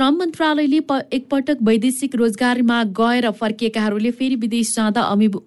श्रम 0.00 0.14
मन्त्रालयले 0.16 0.76
एकपटक 1.12 1.56
वैदेशिक 1.62 2.14
रोजगारमा 2.16 2.76
गएर 2.98 3.30
फर्किएकाहरूले 3.30 4.10
फेरि 4.10 4.36
विदेश 4.40 4.74
जाँदा 4.74 5.00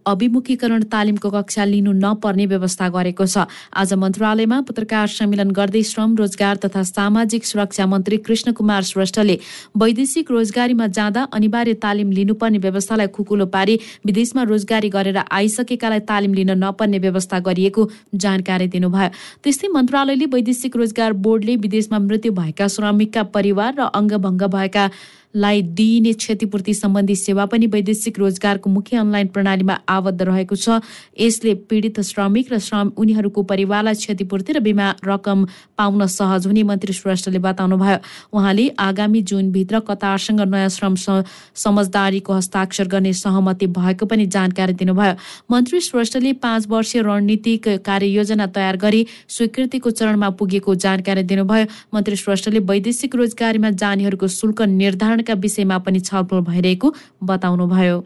अभिमुखीकरण 0.07 0.83
तालिमको 0.93 1.29
कक्षा 1.31 1.63
लिनु 1.65 1.91
नपर्ने 1.93 2.45
व्यवस्था 2.45 2.89
गरेको 2.95 3.25
छ। 3.25 3.45
आज 3.73 3.93
मन्त्रालयमा 3.97 4.59
पत्रकार 4.61 5.07
सम्मेलन 5.09 5.51
गर्दै 5.51 5.81
श्रम 5.83 6.15
रोजगार 6.15 6.57
तथा 6.65 6.83
सामाजिक 6.83 7.45
सुरक्षा 7.45 7.85
मन्त्री 7.85 8.17
कृष्ण 8.19 8.51
कुमार 8.53 8.83
श्रेष्ठले 8.83 9.37
वैदेशिक 9.75 10.31
रोजगारीमा 10.31 10.87
जाँदा 10.99 11.23
अनिवार्य 11.33 11.73
तालिम 11.81 12.11
लिनुपर्ने 12.11 12.57
व्यवस्थालाई 12.59 13.07
खुकुलो 13.09 13.45
पारी 13.57 13.79
विदेशमा 14.05 14.43
रोजगारी 14.53 14.89
गरेर 14.89 15.17
आइसकेकालाई 15.31 16.05
तालिम 16.05 16.33
लिन 16.33 16.51
नपर्ने 16.63 16.99
व्यवस्था 16.99 17.39
गरिएको 17.49 17.87
जानकारी 18.27 18.67
दिनुभयो। 18.77 19.09
त्यस्तै 19.41 19.73
मन्त्रालयले 19.73 20.29
वैदेशिक 20.29 20.77
रोजगार 20.77 21.19
बोर्डले 21.25 21.55
विदेशमा 21.65 21.99
मृत्यु 22.05 22.31
भएका 22.33 22.67
श्रमिकका 22.69 23.23
परिवार 23.33 23.75
र 23.79 23.89
अङ्ग 23.95 24.13
भङ्ग 24.21 24.41
भएका 24.47 24.89
लाई 25.35 25.61
दिइने 25.73 26.13
क्षतिपूर्ति 26.13 26.73
सम्बन्धी 26.73 27.15
सेवा 27.15 27.45
पनि 27.45 27.67
वैदेशिक 27.67 28.19
रोजगारको 28.19 28.69
मुख्य 28.69 28.97
अनलाइन 28.97 29.27
प्रणालीमा 29.27 29.77
आबद्ध 29.89 30.21
रहेको 30.21 30.55
छ। 30.55 30.79
यसले 31.19 31.53
पीडित 31.65 31.99
श्रमिक 32.03 32.53
र 32.53 32.59
श्रम 32.59 32.91
उनीहरूको 32.97 33.43
परिवारलाई 33.43 33.93
क्षतिपूर्ति 33.95 34.53
र 34.53 34.59
बिमा 34.61 34.87
रकम 35.03 35.45
पाउन 35.77 36.05
सहज 36.07 36.47
हुने 36.47 36.63
मन्त्री 36.63 36.93
श्रेष्ठले 36.93 37.39
बताउनुभयो। 37.39 37.97
उहाँले 38.29 38.67
आगामी 38.79 39.21
जुनभित्र 39.23 39.79
कतारसँग 39.89 40.41
नयाँ 40.43 40.69
श्रम 40.69 40.95
समझदारीको 40.95 42.33
हस्ताक्षर 42.33 42.87
गर्ने 42.87 43.13
सहमति 43.15 43.67
भएको 43.73 44.05
पनि 44.05 44.25
जानकारी 44.27 44.73
दिनुभयो। 44.75 45.15
मन्त्री 45.49 45.79
श्रेष्ठले 45.81 46.33
पाँच 46.37 46.67
वर्षीय 46.69 47.01
रणनीतिक 47.01 47.67
कार्ययोजना 47.81 48.47
तयार 48.53 48.77
गरी 48.77 49.05
स्वीकृतिको 49.27 49.89
चरणमा 49.91 50.29
पुगेको 50.37 50.75
जानकारी 50.77 51.23
दिनुभयो। 51.23 51.65
मन्त्री 51.93 52.15
श्रेष्ठले 52.15 52.59
वैदेशिक 52.61 53.15
रोजगारीमा 53.15 53.69
जानेहरूको 53.81 54.27
शुल्क 54.29 54.61
निर्धारण 54.61 55.21
निर्माणका 55.23 55.41
विषयमा 55.41 55.77
पनि 55.79 55.99
छलफल 56.01 56.39
भइरहेको 56.43 56.93
बताउनुभयो। 57.23 58.03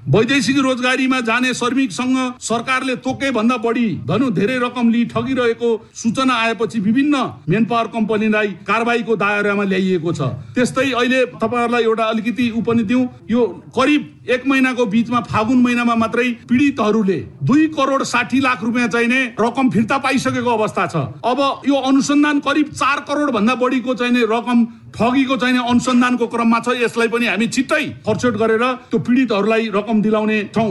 वैदेशिक 0.00 0.58
रोजगारीमा 0.58 1.20
जाने 1.20 1.52
श्रमिकसँग 1.54 2.40
सरकारले 2.40 2.94
तोके 3.04 3.30
भन्दा 3.30 3.56
बढी 3.60 3.88
धनु 4.08 4.30
धेरै 4.32 4.56
रकम 4.58 4.90
लिई 4.90 5.04
ठगिरहेको 5.12 5.68
सूचना 5.92 6.34
आएपछि 6.34 6.80
विभिन्न 6.80 7.16
मेन 7.48 7.64
पावर 7.68 7.86
कम्पनीलाई 7.92 8.48
कारवाहीको 8.64 9.16
दायरामा 9.16 9.64
ल्याइएको 9.64 10.12
छ। 10.12 10.20
त्यस्तै 10.56 10.90
अहिले 10.90 11.20
तपाईँहरूलाई 11.36 11.82
एउटा 11.84 12.04
अलिकति 12.06 12.50
उपनि 12.56 12.82
दिउँ। 12.82 13.04
यो 13.28 13.44
करिब 13.76 14.00
एक 14.30 14.46
महिनाको 14.46 14.86
बिचमा 14.86 15.20
फागुन 15.28 15.60
महिनामा 15.62 15.94
मात्रै 15.94 16.28
पीडितहरूले 16.48 17.18
दुई 17.44 17.66
करोड 17.76 18.02
साठी 18.08 18.40
लाख 18.40 18.64
रुपियाँ 18.64 18.88
चाहिने 18.88 19.20
रकम 19.36 19.70
फिर्ता 19.70 19.98
पाइसकेको 20.00 20.50
अवस्था 20.50 20.86
छ। 20.86 20.96
अब 21.20 21.38
यो 21.68 21.76
अनुसन्धान 21.76 22.40
करिब 22.40 22.72
चार 22.72 23.04
करोड 23.04 23.30
भन्दा 23.36 23.54
बढीको 23.60 23.94
चाहिने 23.94 24.24
रकम 24.32 24.64
ठगीको 24.94 25.36
चाहिने 25.36 25.60
अनुसन्धानको 25.70 26.26
क्रममा 26.26 26.60
छ 26.60 26.76
यसलाई 26.80 27.08
पनि 27.08 27.26
हामी 27.26 27.46
छिट्टै 27.48 27.82
खर्चोट 28.06 28.36
गरेर 28.36 28.64
त्यो 28.86 28.98
पीडितहरूलाई 29.00 29.68
रकम 29.74 30.02
दिलाउने 30.02 30.38
छौँ 30.54 30.70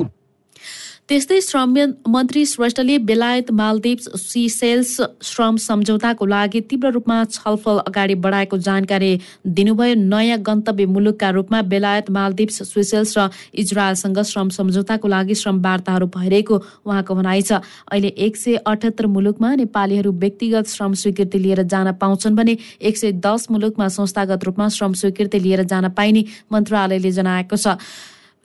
त्यस्तै 1.09 1.39
श्रम 1.41 1.73
मन्त्री 2.13 2.45
श्रेष्ठले 2.45 2.97
बेलायत 3.01 3.49
मालदिप्स 3.59 4.07
सिसेल्स 4.21 4.89
श्रम 5.25 5.55
सम्झौताको 5.57 6.25
लागि 6.25 6.59
तीव्र 6.69 6.89
रूपमा 6.93 7.15
छलफल 7.27 7.77
अगाडि 7.81 8.15
बढाएको 8.25 8.57
जानकारी 8.67 9.09
दिनुभयो। 9.57 9.95
नयाँ 10.05 10.37
गन्तव्य 10.45 10.85
मुलुकका 10.85 11.29
रूपमा 11.37 11.61
बेलायत 11.71 12.11
मालदिप्स 12.13 12.61
स्विसेल्स 12.63 13.17
र 13.17 13.25
इजरायलसँग 13.57 14.21
श्रम 14.31 14.49
सम्झौताको 14.53 15.07
लागि 15.07 15.35
श्रम 15.41 15.61
वार्ताहरू 15.65 16.07
भइरहेको 16.13 16.61
उहाँको 16.85 17.15
भनाइ 17.15 17.41
छ। 17.41 17.57
अहिले 17.89 18.13
एक 18.27 18.37
सय 18.37 18.61
अठहत्तर 18.61 19.07
मुलुकमा 19.09 19.55
नेपालीहरू 19.55 20.11
व्यक्तिगत 20.13 20.69
श्रम 20.69 20.93
स्वीकृति 21.01 21.39
लिएर 21.39 21.63
जान 21.65 21.91
पाउँछन् 21.97 22.37
भने 22.37 22.57
एक 22.85 22.97
सय 22.97 23.11
दस 23.25 23.49
मुलुकमा 23.49 23.87
संस्थागत 23.97 24.45
रूपमा 24.45 24.69
श्रम 24.77 24.93
स्वीकृति 25.01 25.39
लिएर 25.39 25.63
जान 25.65 25.89
पाइने 25.97 26.25
मन्त्रालयले 26.53 27.11
जनाएको 27.17 27.57
छ। 27.57 27.77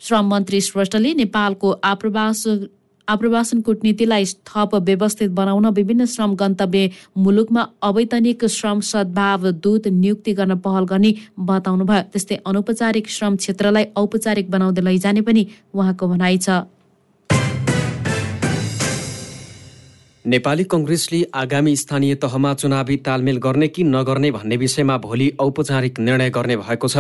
श्रम 0.05 0.27
मन्त्री 0.29 0.61
श्रेष्ठले 0.61 1.13
नेपालको 1.15 1.71
आप्रवास 1.85 2.47
आप्रवासन 3.09 3.61
कूटनीतिलाई 3.61 4.25
थप 4.49 4.75
व्यवस्थित 4.85 5.31
बनाउन 5.31 5.67
विभिन्न 5.77 6.05
श्रम 6.07 6.35
गन्तव्य 6.35 6.91
मुलुकमा 7.19 7.63
अवैतनिक 7.83 8.45
श्रम 8.49 8.81
सद्भाव 8.81 9.51
दूत 9.65 9.89
नियुक्ति 9.89 10.33
गर्न 10.35 10.55
पहल 10.61 10.85
गर्ने 10.85 11.15
बताउनुभयो। 11.41 12.03
त्यस्तै 12.13 12.37
अनौपचारिक 12.47 13.09
श्रम 13.11 13.37
क्षेत्रलाई 13.37 13.85
औपचारिक 13.97 14.51
बनाउँदै 14.51 14.83
लैजाने 14.83 15.21
पनि 15.21 15.47
उहाँको 15.75 16.09
भनाइ 16.09 16.39
छ। 16.39 16.49
नेपाली 20.25 20.65
कङ्ग्रेसले 20.65 21.19
आगामी 21.35 21.75
स्थानीय 21.77 22.15
तहमा 22.17 22.53
चुनावी 22.55 22.97
तालमेल 22.99 23.37
गर्ने 23.37 23.67
कि 23.69 23.83
नगर्ने 23.85 24.31
भन्ने 24.31 24.57
विषयमा 24.57 24.97
भोलि 24.99 25.29
औपचारिक 25.39 25.99
निर्णय 26.01 26.31
गर्ने 26.31 26.57
भएको 26.57 26.89
छ। 26.89 26.97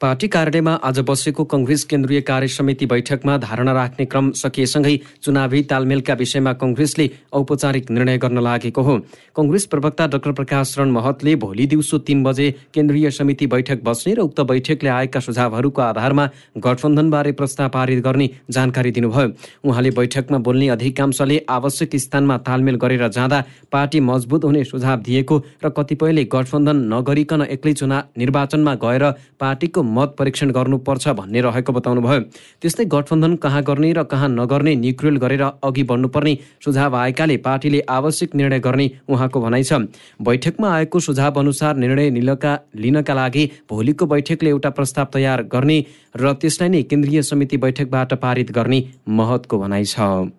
पार्टी 0.00 0.28
कार्यालयमा 0.28 0.74
आज 0.84 0.98
बसेको 1.00 1.44
कङ्ग्रेस 1.44 1.84
केन्द्रीय 1.84 2.20
कार्य 2.20 2.48
समिति 2.48 2.86
बैठकमा 2.86 3.36
धारणा 3.38 3.72
राख्ने 3.72 4.04
क्रम 4.06 4.30
सकिएसँगै 4.32 4.96
चुनावी 5.22 5.62
तालमेलका 5.62 6.14
विषयमा 6.14 6.52
कङ्ग्रेसले 6.52 7.08
औपचारिक 7.32 7.90
निर्णय 7.90 8.18
गर्न 8.18 8.42
लागेको 8.44 8.82
हो। 8.82 8.98
कङ्ग्रेस 9.36 9.64
प्रवक्ता 9.72 10.06
डाक्टर 10.08 10.32
प्रकाश 10.32 10.74
शरण 10.74 10.90
महतले 10.90 11.34
भोलि 11.36 11.66
दिउँसो 11.66 11.98
तीन 12.04 12.22
बजे 12.24 12.50
केन्द्रीय 12.74 13.10
समिति 13.12 13.46
बैठक 13.46 13.82
बस्ने 13.88 14.14
र 14.14 14.28
उक्त 14.28 14.40
बैठकले 14.52 14.90
आएका 14.90 15.20
सुझावहरूको 15.20 15.82
आधारमा 15.82 16.28
गठबन्धनबारे 16.60 17.32
प्रस्ताव 17.40 17.68
पारित 17.70 18.04
गर्ने 18.04 18.28
जानकारी 18.50 18.90
दिनुभयो। 18.92 19.32
उहाँले 19.64 19.96
बैठकमा 19.96 20.38
बोल्ने 20.44 20.68
अधिकांशले 20.76 21.40
आवश्यक 21.48 21.96
स्थानमा 21.96 22.38
तालमेल 22.44 22.64
सामेल 22.66 22.76
गरेर 22.82 23.08
जाँदा 23.08 23.38
पार्टी 23.72 24.00
मजबुत 24.00 24.44
हुने 24.44 24.62
सुझाव 24.64 24.98
दिएको 25.06 25.36
र 25.64 25.68
कतिपयले 25.70 26.24
गठबन्धन 26.26 26.76
नगरिकन 26.92 27.42
एक्लै 27.46 27.72
चुनाव 27.72 28.18
निर्वाचनमा 28.18 28.74
गएर 28.74 29.04
पार्टीको 29.40 29.82
मत 29.86 30.14
परीक्षण 30.18 30.50
गर्नुपर्छ 30.50 31.08
भन्ने 31.10 31.40
रहेको 31.40 31.72
बताउनुभयो। 31.72 32.20
त्यस्तै 32.62 32.84
गठबन्धन 32.84 33.34
कहाँ 33.38 33.62
गर्ने 33.62 33.92
र 33.92 34.02
कहाँ 34.04 34.28
नगर्ने 34.30 34.74
निक्रुल 34.76 35.16
गरेर 35.16 35.42
अघि 35.62 35.82
बढ्नुपर्ने 35.82 36.34
सुझाव 36.64 36.96
आएकाले 36.96 37.36
पार्टीले 37.46 37.80
आवश्यक 37.88 38.34
निर्णय 38.34 38.60
गर्ने 38.60 38.90
उहाँको 39.08 39.40
भनाइ 39.40 39.62
छ। 39.62 39.72
बैठकमा 40.20 40.68
आएको 40.74 41.00
सुझाव 41.00 41.38
अनुसार 41.38 41.76
निर्णय 41.76 42.10
लिनका 42.10 42.58
लिनका 42.76 43.14
लागि 43.14 43.44
भोलिको 43.70 44.06
बैठकले 44.06 44.50
एउटा 44.50 44.70
प्रस्ताव 44.70 45.06
तयार 45.14 45.42
गर्ने 45.54 45.78
र 46.16 46.32
त्यसलाई 46.34 46.68
नै 46.68 46.82
केन्द्रीय 46.84 47.22
समिति 47.22 47.56
बैठकबाट 47.58 48.14
पारित 48.18 48.50
गर्ने 48.52 48.82
महतको 49.08 49.58
भनाइ 49.58 49.84
छ। 49.86 50.34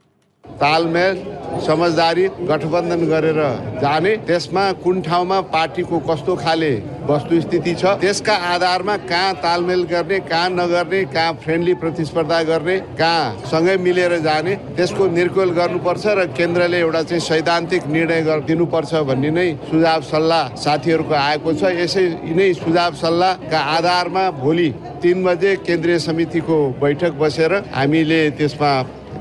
तालमेल 0.62 1.26
समझदारी 1.66 2.26
गठबन्धन 2.50 3.02
गरेर 3.10 3.40
जाने। 3.82 4.16
त्यसमा 4.28 4.64
कुन 4.84 5.02
ठाउँमा 5.02 5.40
पार्टीको 5.54 6.00
कस्तो 6.10 6.36
खाले 6.36 6.74
वस्तुस्थिति 7.08 7.74
छ 7.74 7.86
त्यसका 8.02 8.34
आधारमा 8.54 8.96
कहाँ 9.10 9.34
तालमेल 9.44 9.84
गर्ने 9.92 10.20
कहाँ 10.28 10.50
नगर्ने 10.52 11.04
कहाँ 11.14 11.34
फ्रेन्डली 11.44 11.74
प्रतिस्पर्धा 11.82 12.42
गर्ने 12.44 12.78
कहाँ 13.00 13.48
सँगै 13.52 13.78
मिलेर 13.86 14.18
जाने 14.20 14.56
त्यसको 14.78 15.08
निर्कुल 15.18 15.50
गर्नुपर्छ 15.60 16.06
र 16.20 16.26
केन्द्रले 16.38 16.80
एउटा 16.80 17.02
चाहिँ 17.04 17.22
सैद्धान्तिक 17.22 17.88
निर्णय 17.96 18.22
दिनुपर्छ 18.48 18.94
भन्ने 19.10 19.30
नै 19.32 19.48
सुझाव 19.72 20.02
सल्लाह 20.12 20.44
साथीहरूको 20.58 21.16
आएको 21.16 21.54
छ। 21.54 21.72
यसै 21.80 22.04
यिनै 22.28 22.54
सुझाव 22.56 22.94
सल्लाहका 23.02 23.60
आधारमा 23.78 24.30
भोलि 24.44 24.70
तिन 25.02 25.24
बजे 25.24 25.56
केन्द्रीय 25.64 26.00
समितिको 26.02 26.58
बैठक 26.82 27.14
बसेर 27.24 27.54
हामीले 27.74 28.22
त्यसमा 28.38 28.72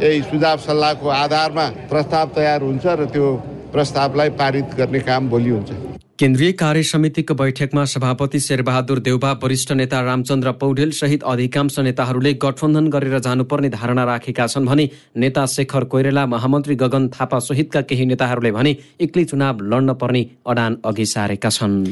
यही 0.02 0.22
सुझाव 0.22 0.56
सल्लाहको 0.66 1.08
आधारमा 1.08 1.66
प्रस्ताव 1.90 2.26
तयार 2.36 2.62
हुन्छ 2.62 2.86
र 2.86 3.04
त्यो 3.12 3.26
प्रस्तावलाई 3.72 4.30
पारित 4.40 4.74
गर्ने 4.78 5.00
काम 5.00 5.28
भोलि 5.28 5.50
हुन्छ। 5.50 5.95
केन्द्रीय 6.18 6.52
कार्य 6.52 6.82
समितिको 6.82 7.34
बैठकमा 7.34 7.84
सभापति 7.84 8.38
शेरबहादुर 8.40 8.98
देउबा 8.98 9.32
वरिष्ठ 9.42 9.72
नेता 9.72 10.00
रामचन्द्र 10.00 10.52
पौडेल 10.60 10.90
सहित 10.96 11.22
अधिकांश 11.22 11.78
नेताहरूले 11.78 12.32
गठबन्धन 12.42 12.86
गरेर 12.90 13.18
जानुपर्ने 13.18 13.68
धारणा 13.68 14.04
राखेका 14.04 14.46
छन् 14.46 14.66
भने 14.66 14.88
नेता 15.14 15.44
शेखर 15.46 15.84
कोइरेला 15.92 16.24
महामन्त्री 16.26 16.74
गगन 16.74 17.08
थापा 17.12 17.38
सहितका 17.38 17.80
केही 17.82 18.04
नेताहरूले 18.06 18.50
भने 18.50 18.76
एक्लै 18.98 19.24
चुनाव 19.24 19.60
लड्न 19.64 19.92
पर्ने 20.00 20.24
अडान 20.46 20.76
अघि 20.84 21.06
सारेका 21.06 21.50
छन्। 21.50 21.84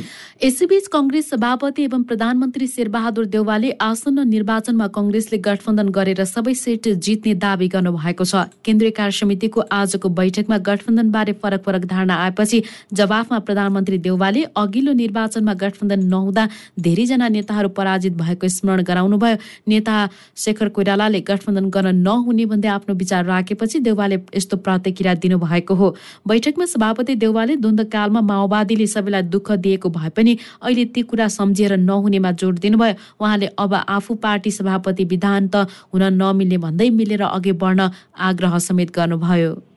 यसैबीच 0.44 0.86
कङ्ग्रेस 0.88 1.28
सभापति 1.30 1.84
एवं 1.84 2.02
प्रधानमन्त्री 2.08 2.66
शेरबहादुर 2.66 3.26
देउवाले 3.36 3.70
आसन्न 3.80 4.26
निर्वाचनमा 4.28 4.86
कङ्ग्रेसले 4.96 5.38
गठबन्धन 5.44 5.88
गरेर 5.98 6.24
सबै 6.24 6.54
सिट 6.54 6.88
जित्ने 7.04 7.34
दावी 7.44 7.68
गर्नुभएको 7.76 8.24
छ। 8.24 8.48
केन्द्रीय 8.64 8.96
कार्य 8.96 9.18
समितिको 9.20 9.60
आजको 9.60 10.08
बैठकमा 10.16 10.58
गठबन्धनबारे 10.64 11.32
फरक 11.44 11.62
फरक 11.68 11.84
धारणा 11.92 12.14
आएपछि 12.24 12.62
जवाफमा 12.94 13.38
प्रधानमन्त्री 13.44 14.12
देउवाले 14.14 14.42
अघिल्लो 14.54 14.92
निर्वाचनमा 14.94 15.52
गठबन्धन 15.58 16.00
नहुँदा 16.06 16.46
धेरैजना 16.78 17.28
नेताहरू 17.28 17.68
पराजित 17.74 18.12
भएको 18.14 18.48
स्मरण 18.48 18.82
गराउनुभयो। 18.86 19.36
नेता 19.66 19.94
शेखर 20.38 20.68
कोइरालाले 20.70 21.20
गठबन्धन 21.26 21.66
गर्न 21.74 21.94
नहुने 21.98 22.44
भन्दै 22.46 22.68
आफ्नो 22.68 22.94
विचार 22.94 23.24
राखेपछि 23.26 23.78
देउवाले 23.82 24.16
यस्तो 24.38 24.56
प्रतिक्रिया 24.62 25.14
दिनुभएको 25.18 25.74
हो। 25.74 25.88
बैठकमा 26.22 26.64
सभापति 26.64 27.14
देउवाले 27.18 27.56
द्वन्द्वकालमा 27.58 28.20
माओवादीले 28.22 28.86
सबैलाई 28.86 29.22
दुःख 29.34 29.50
दिएको 29.58 29.88
भए 29.90 30.10
पनि 30.14 30.38
अहिले 30.62 30.84
ती 30.94 31.02
कुरा 31.02 31.28
सम्झिएर 31.34 31.76
नहुनेमा 31.82 32.30
जोड 32.38 32.58
दिनुभयो। 32.62 32.94
उहाँले 33.18 33.46
अब 33.58 33.74
आफू 33.74 34.14
पार्टी 34.22 34.50
सभापति 34.52 35.04
विधान 35.10 35.50
त 35.50 35.66
हुन 35.90 36.02
नमिल्ने 36.14 36.58
भन्दै 36.62 36.90
मिलेर 36.94 37.22
अघि 37.24 37.52
बढ्न 37.58 37.90
आग्रह 38.30 38.58
समेत 38.62 38.94
गर्नुभयो। 38.94 39.73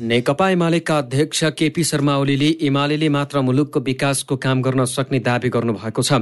नेकपा 0.00 0.48
एमालेका 0.50 0.98
अध्यक्ष 0.98 1.44
केपी 1.44 1.84
शर्मा 1.84 2.16
ओलीले 2.16 2.46
एमाले 2.60 3.08
मात्र 3.08 3.40
मुलुकको 3.40 3.80
विकासको 3.80 4.36
काम 4.36 4.62
गर्न 4.62 4.84
सक्ने 4.84 5.18
दावी 5.18 5.48
गर्नुभएको 5.48 6.02
छ। 6.02 6.12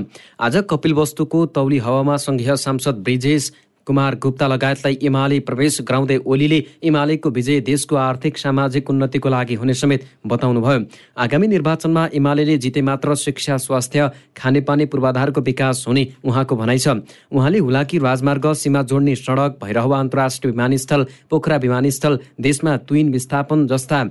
आज 0.40 0.56
कपिलवस्तुको 0.70 1.46
तौली 1.46 1.78
हावामा 1.78 2.16
संघीय 2.16 2.56
सांसद 2.56 2.94
ब्रिजेश 2.98 3.52
कुमार 3.88 4.14
गुप्ता 4.22 4.46
लगायतलाई 4.46 4.98
एमाले 5.02 5.38
प्रवेश 5.48 5.80
गराउँदै 5.88 6.16
ओलीले 6.26 6.60
एमालेको 6.84 7.30
विजय 7.30 7.60
देशको 7.64 7.96
आर्थिक 7.98 8.38
सामाजिक 8.38 8.90
उन्नतिको 8.90 9.28
लागि 9.28 9.54
हुने 9.54 9.74
समेत 9.74 10.04
बताउनुभयो। 10.26 10.84
आगामी 11.16 11.46
निर्वाचनमा 11.48 12.04
एमाले 12.14 12.56
जिते 12.58 12.82
मात्र 12.82 13.14
शिक्षा 13.16 13.56
स्वास्थ्य 13.56 14.10
खानेपानी 14.36 14.84
पूर्वाधारको 14.86 15.40
विकास 15.40 15.84
हुने 15.88 16.06
उहाँको 16.24 16.56
भनाइ 16.56 16.78
छ। 16.78 16.88
उहाँले 17.32 17.58
हुलाकी 17.58 17.98
राजमार्ग 17.98 18.52
सीमा 18.54 18.82
जोड्ने 18.84 19.14
सडक 19.16 19.58
भैरहवा 19.64 19.98
अन्तर्राष्ट्रिय 20.00 20.52
विमानस्थल 20.52 21.06
पोखरा 21.30 21.56
विमानस्थल 21.56 22.18
देशमा 22.40 22.76
तुइन 22.88 23.12
विस्थापन 23.12 23.66
जस्ता 23.66 24.04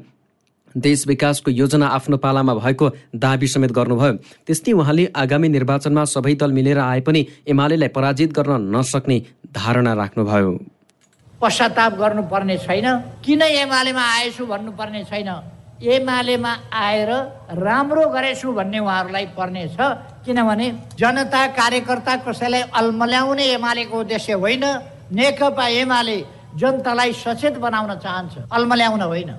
देश 0.76 1.08
विकासको 1.08 1.52
योजना 1.52 1.88
आफ्नो 1.88 2.18
पालामा 2.18 2.54
भएको 2.54 2.90
दावी 3.16 3.48
समेत 3.48 3.72
गर्नुभयो। 3.72 4.14
त्यस्तै 4.46 4.72
उहाँले 4.72 5.06
आगामी 5.16 5.48
निर्वाचनमा 5.50 6.04
सबै 6.06 6.34
दल 6.36 6.52
मिलेर 6.52 6.80
आए 6.80 7.02
पनि 7.02 7.22
एमालेलाई 7.48 7.90
पराजित 7.90 8.34
गर्न 8.34 8.76
नसक्ने 8.76 9.18
धारणा 9.54 9.94
राख्नुभयो। 9.94 10.52
पश्चाताप 11.42 11.94
गर्नुपर्ने 11.98 12.58
छैन। 12.58 12.88
किन 13.26 13.42
एमालेमा 13.42 14.04
आएछु 14.18 14.46
भन्नुपर्ने 14.46 15.04
छैन। 15.04 15.30
एमालेमा 15.78 16.52
आएर 16.74 17.10
राम्रो 17.54 18.06
गरेछु 18.10 18.52
भन्ने 18.52 18.80
उहाँहरूलाई 18.80 19.26
पर्ने 19.38 19.68
छ। 19.70 19.78
किनभने 20.26 20.68
जनता 20.98 21.42
कार्यकर्ता 21.54 22.16
कसैलाई 22.26 22.62
अल्मल्याउने 22.74 23.46
एमालेको 23.54 23.96
उद्देश्य 24.00 24.34
होइन। 24.34 24.66
नेकपा 25.14 25.68
एमाले 25.82 26.18
जनतालाई 26.58 27.14
सचेत 27.14 27.58
बनाउन 27.62 27.92
चाहन्छ। 28.02 28.34
अल्मल्याउन 28.52 29.02
होइन। 29.02 29.32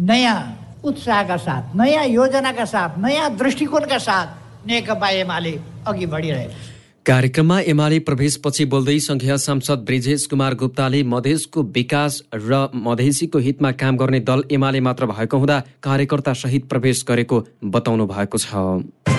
नयाँ 0.00 0.38
उत्साहका 0.86 1.36
साथ 1.38 1.76
नयाँ 1.76 2.06
योजनाका 2.06 2.64
साथ 2.66 2.98
नयाँ 3.04 3.34
दृष्टिकोणका 3.36 3.98
साथ 3.98 4.66
नेकपा 4.66 5.08
एमाले 5.22 5.54
अघि 5.86 6.06
बढिरहेको 6.06 6.74
कार्यक्रममा 7.06 7.58
एमाले 7.70 7.98
प्रवेशपछि 8.06 8.64
बोल्दै 8.66 8.98
संघीय 9.00 9.36
सांसद 9.38 9.84
ब्रिजेश 9.86 10.26
कुमार 10.26 10.54
गुप्ताले 10.62 11.02
मधेसको 11.12 11.62
विकास 11.76 12.22
र 12.34 12.66
मधेसीको 12.86 13.38
हितमा 13.46 13.70
काम 13.82 13.96
गर्ने 13.96 14.20
दल 14.26 14.42
एमाले 14.50 14.80
मात्र 14.88 15.06
भएको 15.12 15.38
हुँदा 15.38 15.58
कार्यकर्ता 15.82 16.32
सहित 16.42 16.68
प्रवेश 16.68 17.04
गरेको 17.08 17.44
बताउनु 17.64 18.06
भएको 18.06 18.38
छ। 18.38 19.15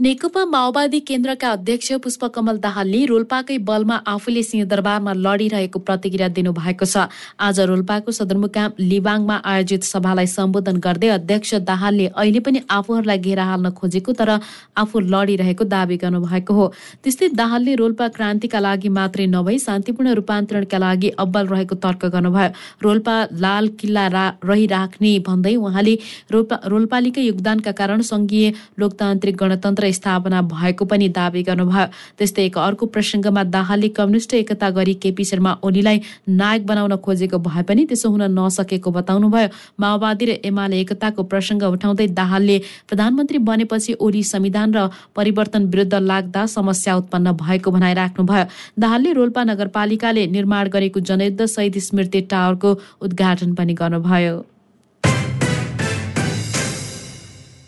नेकपा 0.00 0.44
माओवादी 0.44 0.98
केन्द्रका 1.08 1.48
अध्यक्ष 1.52 1.92
पुष्पकमल 2.02 2.58
दाहालले 2.58 3.04
रोल्पाकै 3.06 3.56
बलमा 3.68 3.96
आफूले 4.08 4.42
सिंहदरबारमा 4.42 5.12
लडिरहेको 5.16 5.78
प्रतिक्रिया 5.80 6.28
दिनुभएको 6.32 6.86
छ। 6.86 7.04
आज 7.38 7.60
रोल्पाको 7.70 8.12
सदरमुकाम 8.18 8.80
लिबाङमा 8.80 9.36
आयोजित 9.44 9.84
सभालाई 9.84 10.26
सम्बोधन 10.26 10.76
गर्दै 10.86 11.08
अध्यक्ष 11.16 11.54
दाहालले 11.68 12.06
अहिले 12.16 12.40
पनि 12.40 12.62
आफूहरूलाई 12.70 13.18
घेरा 13.18 13.44
हाल्न 13.50 13.70
खोजेको 13.76 14.12
तर 14.16 14.30
आफू 14.82 15.00
लडिरहेको 15.12 15.64
दावी 15.68 15.96
गर्नुभएको 16.00 16.54
हो। 16.54 16.64
त्यस्तै 17.04 17.28
दाहालले 17.36 17.74
रोल्पा 17.82 18.08
क्रान्तिका 18.16 18.60
लागि 18.68 18.88
मात्रै 18.96 19.26
नभई 19.36 19.58
शान्तिपूर्ण 19.66 20.16
रूपान्तरणका 20.16 20.78
लागि 20.78 21.12
अब्बल 21.26 21.52
रहेको 21.52 21.80
तर्क 21.84 22.08
गर्नुभयो। 22.16 22.48
रोल्पा 22.80 23.18
लाल 23.44 23.68
किल्ला 23.76 24.06
रहिराख्ने 24.48 25.12
भन्दै 25.28 25.54
उहाँले 25.60 25.94
रोल्पा 26.32 26.60
रोल्पालीकै 26.72 27.28
योगदानका 27.28 27.78
कारण 27.84 28.08
सङ्घीय 28.14 28.50
लोकतान्त्रिक 28.80 29.40
गणतन्त्र 29.44 29.88
स्थापना 29.92 30.42
भएको 30.42 30.84
पनि 30.84 31.08
दावी 31.08 31.42
गर्नुभयो। 31.42 31.86
त्यस्तै 32.18 32.44
एक 32.44 32.58
अर्को 32.58 32.86
प्रसङ्गमा 32.86 33.42
दाहालले 33.54 33.88
कम्युनिष्ट 33.98 34.34
एकता 34.34 34.70
गरी 34.70 34.94
केपी 35.02 35.24
शर्मा 35.24 35.52
ओलीलाई 35.62 36.00
नायक 36.28 36.66
बनाउन 36.66 36.96
खोजेको 37.04 37.38
भए 37.38 37.62
पनि 37.62 37.84
त्यसो 37.90 38.10
हुन 38.10 38.22
नसकेको 38.38 38.90
बताउनुभयो। 38.90 39.48
माओवादी 39.80 40.24
र 40.24 40.30
एमाले 40.44 40.80
एकताको 40.80 41.22
प्रसङ्ग 41.30 41.62
उठाउँदै 41.64 42.06
दाहालले 42.20 42.58
प्रधानमन्त्री 42.88 43.38
बनेपछि 43.48 43.92
ओली 44.00 44.22
संविधान 44.24 44.74
र 44.74 44.88
परिवर्तन 45.16 45.66
विरुद्ध 45.66 45.94
लाग्दा 45.94 46.46
समस्या 46.46 46.96
उत्पन्न 46.96 47.32
भएको 47.38 47.70
भनाइराख्नुभयो। 47.70 48.44
दाहालले 48.78 49.12
रोल्पा 49.12 49.44
नगरपालिकाले 49.44 50.26
निर्माण 50.26 50.68
गरेको 50.68 51.00
जनयुद्ध 51.00 51.46
शहीद 51.46 51.78
स्मृति 51.80 52.20
टावरको 52.30 52.70
उद्घाटन 53.00 53.54
पनि 53.54 53.74
गर्नुभयो। 53.74 54.59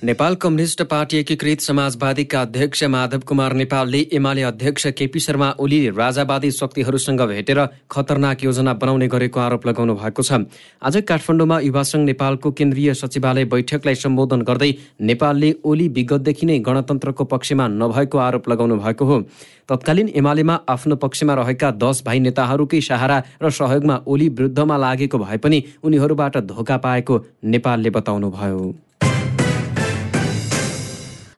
नेपाल 0.02 0.34
कम्युनिष्ट 0.34 0.82
पार्टी 0.82 1.16
एकीकृत 1.16 1.60
समाजवादीका 1.60 2.40
अध्यक्ष 2.40 2.82
माधव 2.84 3.20
कुमार 3.26 3.52
नेपालले 3.52 3.98
एमाले 4.12 4.42
अध्यक्ष 4.42 4.86
केपी 4.98 5.20
शर्मा 5.20 5.50
ओलीले 5.60 5.90
राजावादी 5.90 6.50
शक्तिहरूसँग 6.50 7.20
भेटेर 7.22 7.60
खतरनाक 7.90 8.42
योजना 8.44 8.72
बनाउने 8.74 9.08
गरेको 9.08 9.40
आरोप 9.40 9.66
लगाउनु 9.66 9.94
भएको 9.94 10.22
छ। 10.22 10.42
आज 10.82 10.96
काठमाडौँमा 11.06 11.60
युवा 11.60 11.82
सङ्घ 11.82 12.04
नेपालको 12.06 12.50
केन्द्रीय 12.50 12.94
सचिवालय 12.94 13.44
बैठकलाई 13.46 13.94
सम्बोधन 13.94 14.42
गर्दै 14.42 14.72
नेपालले 15.00 15.54
ओली 15.62 15.88
विगतदेखि 15.94 16.46
नै 16.46 16.58
गणतन्त्रको 16.58 17.24
पक्षमा 17.30 17.68
नभएको 17.70 18.18
आरोप 18.18 18.48
लगाउनु 18.48 18.82
भएको 18.82 19.04
हो। 19.04 19.22
तत्कालीन 19.70 20.08
एमालेमा 20.18 20.60
आफ्नो 20.68 20.96
पक्षमा 20.98 21.34
रहेका 21.36 21.70
दस 21.78 22.02
भाइ 22.06 22.18
नेताहरूकै 22.20 22.80
सहारा 22.82 23.22
र 23.42 23.50
सहयोगमा 23.52 24.02
ओली 24.06 24.28
विरुद्धमा 24.30 24.76
लागेको 24.78 25.18
भए 25.18 25.36
पनि 25.38 25.62
उनीहरूबाट 25.84 26.36
धोका 26.50 26.76
पाएको 26.78 27.24
नेपालले 27.46 27.90
बताउनुभयो। 27.90 28.74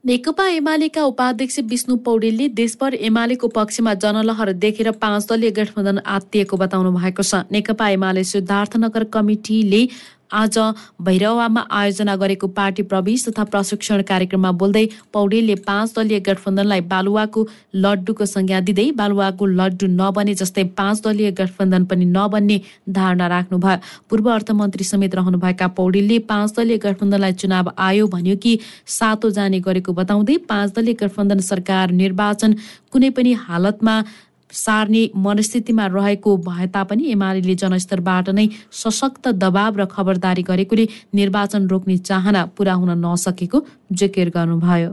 नेकपा 0.04 0.46
एमालेका 0.48 1.02
उपाध्यक्ष 1.02 1.58
विष्णु 1.64 1.96
पौडेलले 2.04 2.48
देशभर 2.52 2.94
एमालेको 3.08 3.48
पक्षमा 3.48 3.92
जनलहर 3.94 4.50
देखेर 4.52 4.90
पाँच 5.00 5.26
दलीय 5.30 5.50
गठबन्धन 5.50 5.98
आत्तिएको 6.06 6.56
बताउनु 6.56 6.90
भएको 6.92 7.22
छ। 7.22 7.40
नेकपा 7.48 7.88
एमाले 7.88 8.24
सिद्धार्थनगर 8.24 9.04
कमिटीले 9.08 9.80
आज 10.34 10.56
भैरवामा 11.02 11.60
आयोजना 11.70 12.14
गरेको 12.16 12.46
पार्टी 12.54 12.82
प्रवेश 12.90 13.24
तथा 13.26 13.44
प्रशिक्षण 13.50 14.02
कार्यक्रममा 14.02 14.50
बोल्दै 14.60 14.84
पौडेलले 15.12 15.54
पाँच 15.66 15.92
दलीय 15.96 16.20
गठबन्धनलाई 16.28 16.80
बालुवाको 16.92 17.46
लड्डुको 17.84 18.26
संज्ञा 18.26 18.60
दिँदै 18.68 18.90
बालुवाको 19.00 19.46
लड्डु 19.60 19.86
नबने 19.92 20.34
जस्तै 20.42 20.64
पाँच 20.80 21.02
दलीय 21.06 21.30
गठबन्धन 21.40 21.84
पनि 21.86 22.04
नबन्ने 22.16 22.60
धारणा 22.90 23.26
राख्नुभयो। 23.34 23.78
पूर्व 24.10 24.30
अर्थमन्त्री 24.30 24.84
समेत 24.84 25.14
रहनुभएका 25.14 25.66
पौडेलले 25.78 26.18
पाँच 26.26 26.58
दलीय 26.58 26.78
गठबन्धनलाई 26.86 27.32
चुनाव 27.38 27.72
आयो 27.88 28.06
भन्यो 28.18 28.36
कि 28.42 28.58
सातो 28.98 29.30
जाने 29.38 29.60
गरेको 29.70 29.92
बताउँदै 30.02 30.36
पाँच 30.50 30.74
दलीय 30.76 31.00
गठबन्धन 31.00 31.46
सरकार 31.52 31.90
निर्वाचन 32.02 32.60
कुनै 32.92 33.10
पनि 33.14 33.32
हालतमा 33.46 33.96
सार्ने 34.54 35.02
मनस्थितिमा 35.18 35.86
रहेको 35.92 36.36
भए 36.48 36.66
तापनि 36.74 37.10
एमाले 37.12 37.54
जनस्तरबाट 37.62 38.28
नै 38.30 38.48
सशक्त 38.72 39.28
दबाव 39.44 39.80
र 39.80 39.84
खबरदारी 39.94 40.42
गरेकोले 40.50 40.88
निर्वाचन 41.14 41.68
रोक्ने 41.68 41.96
चाहना 42.10 42.44
पुरा 42.56 42.74
हुन 42.74 42.90
नसकेको 43.06 43.64
जिकिर 43.92 44.28
गर्नुभयो। 44.36 44.92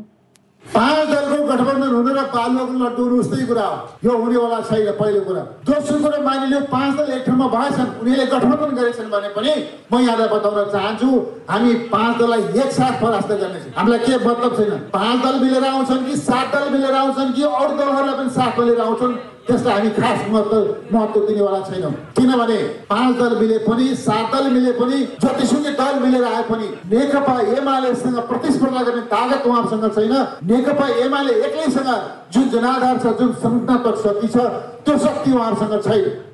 पाँच 0.65 1.07
दलको 1.09 1.37
गठबन्धन 1.49 1.93
हुनु 1.93 2.11
र 2.15 2.23
पालुवाको 2.33 2.73
लड्डु 2.81 3.03
उस्तै 3.21 3.45
कुरा 3.49 3.65
हो। 3.65 3.77
यो 4.05 4.11
हुनेवाला 4.17 4.59
छैन 4.69 4.89
पहिलो 4.99 5.21
कुरा। 5.27 5.41
दोस्रो 5.65 5.97
कुरा 6.03 6.19
मानिलियो 6.21 6.59
पाँच 6.69 6.91
दल 6.97 7.09
एक 7.11 7.23
ठाउँमा 7.25 7.47
भएछन् 7.55 7.89
उनीहरूले 8.01 8.25
गठबन्धन 8.33 8.75
गरेछन् 8.77 9.09
भने 9.13 9.29
पनि 9.37 9.53
म 9.91 9.93
यहाँलाई 10.05 10.29
बताउन 10.33 10.69
चाहन्छु 10.75 11.09
हामी 11.49 11.73
पाँच 11.89 12.13
दललाई 12.21 12.41
एकसाथ 12.61 12.93
परास्त 13.01 13.31
गर्नेछौँ। 13.41 13.73
हामीलाई 13.73 13.99
के 14.05 14.13
मतलब 14.21 14.51
छैन? 14.57 14.71
पाँच 14.93 15.17
दल 15.25 15.35
मिलेर 15.43 15.65
आउँछन् 15.65 16.05
कि 16.05 16.15
सात 16.29 16.47
दल 16.55 16.65
मिलेर 16.73 16.95
आउँछन् 17.01 17.33
कि 17.35 17.43
अरू 17.43 17.73
दलहरूलाई 17.81 18.15
पनि 18.21 18.29
साथमा 18.37 18.63
लिएर 18.65 18.81
आउँछन्? 18.85 19.13
त्यसलाई 19.47 19.73
हामी 19.73 19.89
खास 19.91 20.19
महत्व 20.29 20.57
महत्व 20.93 21.19
दिनेवाला 21.27 21.59
छैनौँ। 21.69 21.91
किनभने 22.17 22.57
पाँच 22.89 23.15
दल 23.17 23.35
मिले 23.39 23.57
पनि 23.67 23.85
सात 23.97 24.33
दल 24.33 24.49
मिले 24.51 24.71
पनि 24.79 24.97
जतिसुकै 25.23 25.71
दल 25.81 25.99
मिलेर 26.03 26.23
आए 26.23 26.43
पनि 26.49 26.67
नेकपा 26.91 27.39
एमालेसँग 27.57 28.17
प्रतिस्पर्धा 28.29 28.81
गर्ने 28.83 29.01
तागत 29.13 29.47
उहाँहरूसँग 29.47 29.85
छैन। 29.95 30.15
नेकपा 30.51 30.87
एमाले 31.05 31.33
एक्लैसँग 31.45 31.89
जुन 32.33 32.49
जनाधार 32.49 32.97
छ 32.97 33.17
जुन 33.19 33.31
संस्थात्मक 33.45 33.95
शक्ति 34.03 34.27
छ 34.27 34.37
त्यो 34.85 34.97
शक्ति 34.97 35.31
उहाँहरूसँग 35.31 35.81
छैन। 35.83 36.30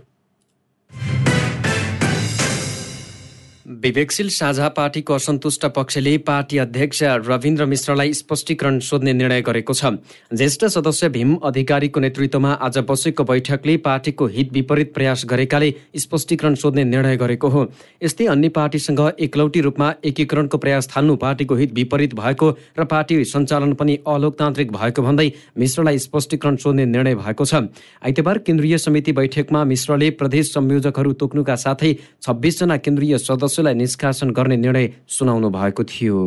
विवेकशील 3.67 4.27
साझा 4.29 4.67
पार्टीको 4.67 5.13
असन्तुष्ट 5.13 5.65
पक्षले 5.75 6.15
पार्टी 6.17 6.57
अध्यक्ष 6.57 7.01
रविन्द्र 7.03 7.65
मिश्रलाई 7.65 8.13
स्पष्टीकरण 8.13 8.77
सोध्ने 8.79 9.13
निर्णय 9.13 9.41
गरेको 9.41 9.73
छ। 9.73 9.85
ज्येष्ठ 10.31 10.63
सदस्य 10.65 11.09
भीम 11.09 11.35
अधिकारीको 11.43 11.99
नेतृत्वमा 11.99 12.51
आज 12.63 12.77
बसेको 12.87 13.23
बैठकले 13.23 13.75
पार्टीको 13.83 14.25
हित 14.27 14.53
विपरीत 14.53 14.93
प्रयास 14.93 15.25
गरेकाले 15.27 15.73
स्पष्टीकरण 15.95 16.55
सोध्ने 16.55 16.83
निर्णय 16.83 17.17
गरेको 17.17 17.47
हो। 17.47 17.65
यस्तै 18.03 18.25
अन्य 18.25 18.49
पार्टीसँग 18.49 19.01
एकलौटी 19.19 19.61
रूपमा 19.61 19.91
एकीकरणको 20.05 20.57
प्रयास 20.57 20.89
थाल्नु 20.95 21.15
पार्टीको 21.17 21.55
हित 21.55 21.73
विपरीत 21.73 22.15
भएको 22.15 22.49
र 22.79 22.85
पार्टी 22.85 23.23
सञ्चालन 23.25 23.73
पनि 23.73 23.97
अलोकतान्त्रिक 24.07 24.71
भएको 24.71 25.01
भन्दै 25.01 25.31
मिश्रलाई 25.59 25.99
स्पष्टीकरण 25.99 26.55
सोध्ने 26.55 26.85
निर्णय 26.85 27.15
भएको 27.17 27.45
छ। 27.45 27.67
आइतबार 27.99 28.37
केन्द्रीय 28.47 28.77
समिति 28.77 29.11
बैठकमा 29.11 29.63
मिश्रले 29.65 30.09
प्रदेश 30.15 30.53
संयोजकहरू 30.53 31.13
तोक्नुका 31.19 31.55
साथै 31.57 31.93
छब्बिसजना 32.23 32.77
केन्द्रीय 32.79 33.17
सदस्यलाई 33.57 33.73
निष्कासन 33.73 34.29
गर्ने 34.31 34.57
निर्णय 34.57 34.89
सुनाउनु 35.09 35.49
भएको 35.49 35.83
थियो। 35.83 36.17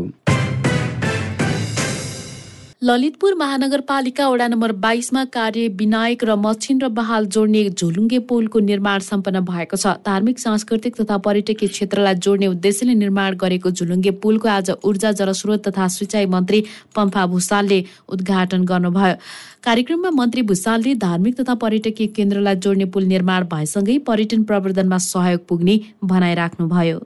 ललितपुर 2.83 3.35
महानगरपालिका 3.37 4.29
वडा 4.29 4.47
नम्बर 4.49 4.73
बाइसमा 4.81 5.25
कार्य 5.29 5.69
विनायक 5.77 6.25
र 6.25 6.35
मच्छिन्द्र 6.35 6.89
बहाल 6.89 7.27
जोड्ने 7.29 7.69
झोलुङ्गे 7.71 8.19
पुलको 8.25 8.59
निर्माण 8.59 8.99
सम्पन्न 9.05 9.41
भएको 9.45 9.77
छ। 9.77 10.01
धार्मिक 10.01 10.39
सांस्कृतिक 10.41 10.97
तथा 11.01 11.17
पर्यटकीय 11.21 11.69
क्षेत्रलाई 11.69 12.15
जोड्ने 12.17 12.47
उद्देश्यले 12.49 12.95
निर्माण 12.95 13.37
गरेको 13.37 13.71
झुलुङ्गे 13.71 14.11
पुलको 14.25 14.49
आज 14.49 14.71
ऊर्जा 14.81 15.13
जलस्रोत 15.21 15.69
तथा 15.69 15.89
सिँचाइ 15.93 16.27
मन्त्री 16.33 16.65
पम्फा 16.97 17.27
भूषालले 17.29 17.85
उद्घाटन 18.09 18.65
गर्नुभयो। 18.65 19.15
कार्यक्रममा 19.61 20.11
मन्त्री 20.17 20.43
भूषालले 20.49 20.95
धार्मिक 21.05 21.41
तथा 21.41 21.55
पर्यटकीय 21.61 22.07
केन्द्रलाई 22.17 22.57
जोड्ने 22.65 22.85
पुल 22.89 23.05
निर्माण 23.13 23.45
भएसँगै 23.53 23.99
पर्यटन 24.09 24.43
प्रवर्धनमा 24.49 24.99
सहयोग 25.05 25.47
पुग्ने 25.49 25.81
भनाइराख्नुभयो 26.05 26.99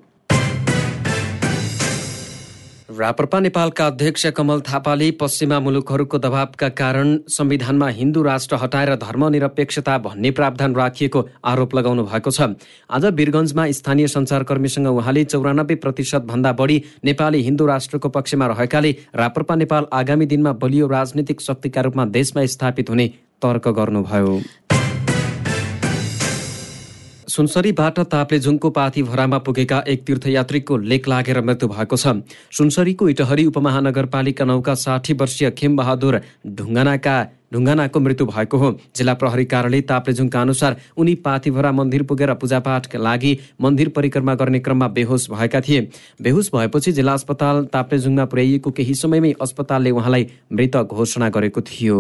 राप्रपा 2.99 3.39
नेपालका 3.41 3.87
अध्यक्ष 3.87 4.27
कमल 4.37 4.61
थापाले 4.61 5.11
पश्चिमा 5.21 5.59
मुलुकहरूको 5.61 6.19
दबावका 6.19 6.69
कारण 6.79 7.17
संविधानमा 7.29 7.89
हिन्दू 7.91 8.23
राष्ट्र 8.23 8.57
हटाएर 8.57 8.95
धर्मनिरपेक्षता 8.97 9.97
भन्ने 9.99 10.31
प्रावधान 10.31 10.75
राखिएको 10.75 11.25
आरोप 11.45 11.75
लगाउनु 11.75 12.05
भएको 12.05 12.31
छ। 12.31 12.55
आज 12.91 13.05
वीरगन्जमा 13.19 13.67
स्थानीय 13.73 14.07
सञ्चारकर्मीसँग 14.07 14.87
उहाँले 14.87 15.25
चौरानब्बे 15.27 15.75
प्रतिशत 15.83 16.23
भन्दा 16.31 16.53
बढी 16.55 16.83
नेपाली 17.05 17.43
हिन्दू 17.43 17.67
राष्ट्रको 17.67 18.09
पक्षमा 18.15 18.47
रहेकाले 18.55 18.97
राप्रपा 19.17 19.55
नेपाल 19.57 19.87
आगामी 19.93 20.27
दिनमा 20.27 20.53
बलियो 20.63 20.87
राजनीतिक 20.89 21.41
शक्तिका 21.41 21.81
रूपमा 21.81 22.05
देशमा 22.15 22.47
स्थापित 22.47 22.91
हुने 22.91 23.09
तर्क 23.43 23.69
गर्नुभयो। 23.77 24.41
सुनसरीबाट 27.35 27.99
ताप्लेजुङको 28.11 28.71
पाथीभरामा 28.71 29.39
पुगेका 29.47 29.79
एक 29.89 30.03
तीर्थयात्रीको 30.07 30.77
लेक 30.91 31.09
लागेर 31.09 31.41
मृत्यु 31.43 31.69
भएको 31.69 31.97
छ। 31.97 32.13
सुनसरीको 32.55 33.09
इटहरी 33.09 33.45
उपमहानगरपालिका 33.47 34.45
नौका 34.45 34.75
साठी 34.79 35.13
वर्षीय 35.19 35.51
खेमबहादुर 35.51 36.21
ढुङ्गानाका 36.59 37.15
ढुङ्गानाको 37.55 38.01
मृत्यु 38.01 38.27
भएको 38.27 38.57
हो। 38.57 38.69
जिल्ला 38.95 39.15
प्रहरी 39.15 39.45
कार्यालय 39.51 39.81
ताप्लेजुङका 39.91 40.41
अनुसार 40.41 40.77
उनी 40.97 41.15
पाथीभरा 41.27 41.73
मन्दिर 41.73 42.03
पुगेर 42.07 42.35
पूजापाठका 42.39 42.99
लागि 42.99 43.33
मन्दिर 43.61 43.89
परिक्रमा 43.97 44.35
गर्ने 44.35 44.61
क्रममा 44.61 44.89
बेहोस 44.95 45.27
भएका 45.31 45.61
थिए। 45.61 45.81
बेहोस 46.23 46.51
भएपछि 46.55 46.93
जिल्ला 46.93 47.15
अस्पताल 47.15 47.65
ताप्लेजुङमा 47.75 48.25
पुर्याइएको 48.31 48.71
केही 48.71 48.95
समयमै 48.95 49.35
अस्पतालले 49.43 49.91
उहाँलाई 49.91 50.29
मृत 50.53 50.77
घोषणा 50.87 51.29
गरेको 51.35 51.61
थियो। 51.65 51.99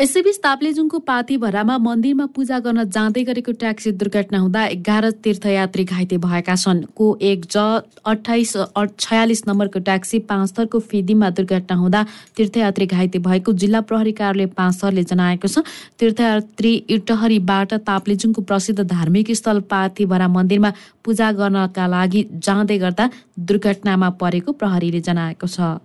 यसैबीच 0.00 0.36
ताप्लेजुङको 0.42 0.98
पातीभरामा 1.04 1.76
मन्दिरमा 1.78 2.26
पूजा 2.32 2.58
गर्न 2.64 2.84
जाँदै 2.88 3.22
गरेको 3.24 3.52
ट्याक्सी 3.60 3.90
दुर्घटना 3.92 4.38
हुँदा 4.38 4.62
एघार 4.66 5.10
तीर्थयात्री 5.20 5.84
घाइते 5.84 6.16
भएका 6.16 6.54
छन्। 6.56 6.80
को 6.96 7.06
एक 7.20 7.44
ज 7.46 7.84
अठाइस 8.00 8.52
छयालिस 8.98 9.42
नम्बरको 9.48 9.78
ट्याक्सी 9.84 10.18
पाँचथरको 10.32 10.78
फेदीमा 10.80 11.30
दुर्घटना 11.36 11.76
हुँदा 11.76 12.04
तीर्थयात्री 12.36 12.86
घाइते 12.86 13.18
भएको 13.20 13.52
जिल्ला 13.52 13.80
प्रहरी 13.84 14.12
कार्यालय 14.16 14.46
पाँचथरले 14.56 15.04
जनाएको 15.04 15.48
छ। 15.48 15.60
तीर्थयात्री 16.00 16.72
इटहरीबाट 16.96 17.74
ताप्लेजुङको 17.84 18.42
प्रसिद्ध 18.48 18.80
धार्मिक 18.80 19.30
स्थल 19.36 19.60
पाथीभरा 19.68 20.28
मन्दिरमा 20.32 20.72
पूजा 21.04 21.32
गर्नका 21.36 21.86
लागि 21.86 22.26
जाँदै 22.40 22.78
गर्दा 22.80 23.10
दुर्घटनामा 23.38 24.10
परेको 24.16 24.52
प्रहरीले 24.56 25.00
जनाएको 25.04 25.46
छ। 25.46 25.76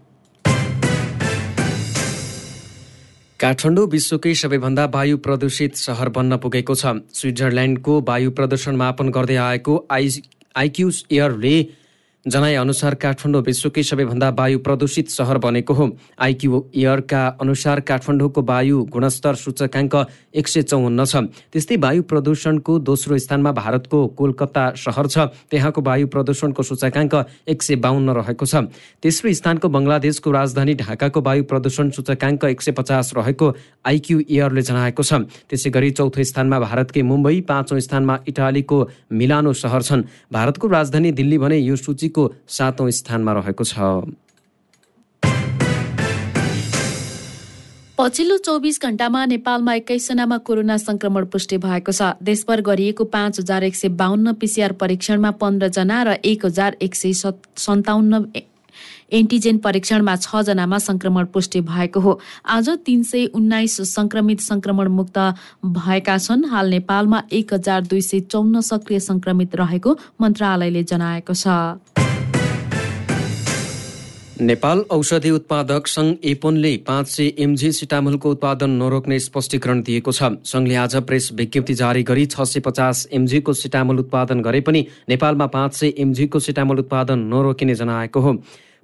काठमाडौँ 3.39 3.85
विश्वकै 3.87 4.33
सबैभन्दा 4.33 4.83
वायु 4.93 5.17
प्रदूषित 5.25 5.75
सहर 5.77 6.09
बन्न 6.09 6.37
पुगेको 6.41 6.75
छ। 6.75 6.93
स्विजरल्यान्डको 7.13 7.93
वायु 8.07 8.31
प्रदूषण 8.31 8.75
मापन 8.75 9.09
गर्दै 9.13 9.35
आएको 9.37 9.73
आइ 9.91 10.09
आइक्युस 10.55 11.03
एयरले 11.11 11.55
जनाएअनुसार 12.27 12.95
काठमाडौँ 12.99 13.41
विश्वकै 13.41 13.83
सबैभन्दा 13.83 14.29
वायु 14.35 14.59
प्रदूषित 14.59 15.07
सहर 15.09 15.37
बनेको 15.39 15.73
हो। 15.73 15.85
आइक्यू 16.19 16.51
एयरका 16.75 17.21
अनुसार 17.39 17.79
काठमाडौँको 17.87 18.41
वायु 18.43 18.83
गुणस्तर 18.91 19.35
सूचकाङ्क 19.35 19.95
एक 20.35 20.47
सय 20.47 20.61
चौवन्न 20.67 21.05
छ। 21.05 21.15
त्यस्तै 21.55 21.75
वायु 21.79 22.03
प्रदूषणको 22.03 22.79
दोस्रो 22.83 23.17
स्थानमा 23.17 23.51
भारतको 23.51 23.99
कोलकाता 24.19 24.63
सहर 24.75 25.07
छ। 25.07 25.17
त्यहाँको 25.47 25.81
वायु 25.81 26.07
प्रदूषणको 26.11 26.63
सूचकाङ्क 26.63 27.13
एक 27.47 27.63
सय 27.63 27.75
बाहन्न 27.79 28.09
रहेको 28.19 28.45
छ। 28.45 28.67
तेस्रो 28.99 29.31
स्थानको 29.31 29.67
बङ्गलादेशको 29.71 30.27
राजधानी 30.27 30.73
ढाकाको 30.83 31.19
वायु 31.23 31.43
प्रदूषण 31.47 31.95
सूचकाङ्क 31.95 32.43
एक 32.43 32.61
सय 32.61 32.71
पचास 32.75 33.13
रहेको 33.15 33.47
आइक्यू 33.87 34.17
एयरले 34.27 34.61
जनाएको 34.67 35.03
छ। 35.03 35.23
त्यसै 35.47 35.69
गरी 35.71 35.91
चौथो 35.95 36.23
स्थानमा 36.23 36.59
भारतकै 36.59 37.01
मुम्बई 37.07 37.41
पाँचौँ 37.47 37.79
स्थानमा 37.79 38.19
इटालीको 38.27 38.77
मिलानो 39.15 39.53
सहर 39.55 39.81
छन्। 39.81 40.03
भारतको 40.27 40.67
राजधानी 40.67 41.11
दिल्ली 41.15 41.37
भने 41.39 41.57
यो 41.63 41.75
सूचीको 41.77 42.16
सातौँ 42.47 42.89
स्थानमा 42.91 43.31
रहेको 43.33 43.63
छ। 43.63 43.75
पछिल्लो 47.97 48.37
चौबिस 48.37 48.77
घण्टामा 48.81 49.25
नेपालमा 49.25 49.73
एक्काइसजनामा 49.73 50.37
कोरोना 50.47 50.77
संक्रमण 50.77 51.25
पुष्टि 51.33 51.57
भएको 51.57 51.91
छ। 51.91 52.13
देशभर 52.21 52.61
गरिएको 52.61 53.03
पाँच 53.09 53.39
हजार 53.39 53.63
एक 53.63 53.75
सय 53.75 53.89
बाहन्न 53.97 54.33
पिसिआर 54.37 54.71
परीक्षणमा 54.77 55.31
पन्ध्रजना 55.41 55.97
र 56.03 56.21
एक 56.21 56.45
हजार 56.45 56.77
एक 56.81 56.95
सय 56.95 57.13
सन्ताउन्न 57.57 58.25
एन्टिजेन 59.17 59.57
परीक्षणमा 59.57 60.15
छजनामा 60.15 60.77
संक्रमण 60.77 61.25
पुष्टि 61.33 61.61
भएको 61.63 61.99
हो। 61.99 62.19
आज 62.45 62.69
तीन 62.85 63.03
सय 63.03 63.25
उन्नाइस 63.33 63.81
संक्रमित 63.89 64.39
संक्रमण 64.41 64.87
मुक्त 64.93 65.17
भएका 65.65 66.17
छन्। 66.17 66.45
हाल 66.45 66.69
नेपालमा 66.69 67.23
एक 67.31 67.53
हजार 67.53 67.81
दुई 67.87 68.01
सय 68.03 68.19
चौन्न 68.29 68.61
सक्रिय 68.61 68.99
संक्रमित 68.99 69.55
रहेको 69.55 69.97
मन्त्रालयले 70.21 70.83
जनाएको 70.85 71.33
छ। 71.33 71.47
नेपाल 74.41 74.79
औषधि 74.91 75.29
उत्पादक 75.31 75.87
सङ्घ 75.87 76.25
एपोनले 76.25 76.75
पाँच 76.87 77.07
सय 77.07 77.31
एमजी 77.39 77.71
सिटामोलको 77.71 78.31
उत्पादन 78.31 78.69
नरोक्ने 78.71 79.17
स्पष्टीकरण 79.19 79.81
दिएको 79.81 80.11
छ। 80.11 80.29
सङ्घले 80.45 80.75
आज 80.75 80.95
प्रेस 81.07 81.29
विज्ञप्ति 81.33 81.73
जारी 81.73 82.03
गरी 82.03 82.25
छ 82.27 82.41
सय 82.43 82.59
पचास 82.59 83.07
एमजीको 83.13 83.53
सिटामोल 83.53 83.99
उत्पादन 83.99 84.41
गरे 84.41 84.61
पनि 84.61 84.85
नेपालमा 85.09 85.47
पाँच 85.47 85.73
सय 85.73 85.93
एमजीको 85.97 86.39
सिटामोल 86.39 86.79
उत्पादन 86.79 87.19
नरोकिने 87.33 87.75
जनाएको 87.75 88.19
हो। 88.19 88.33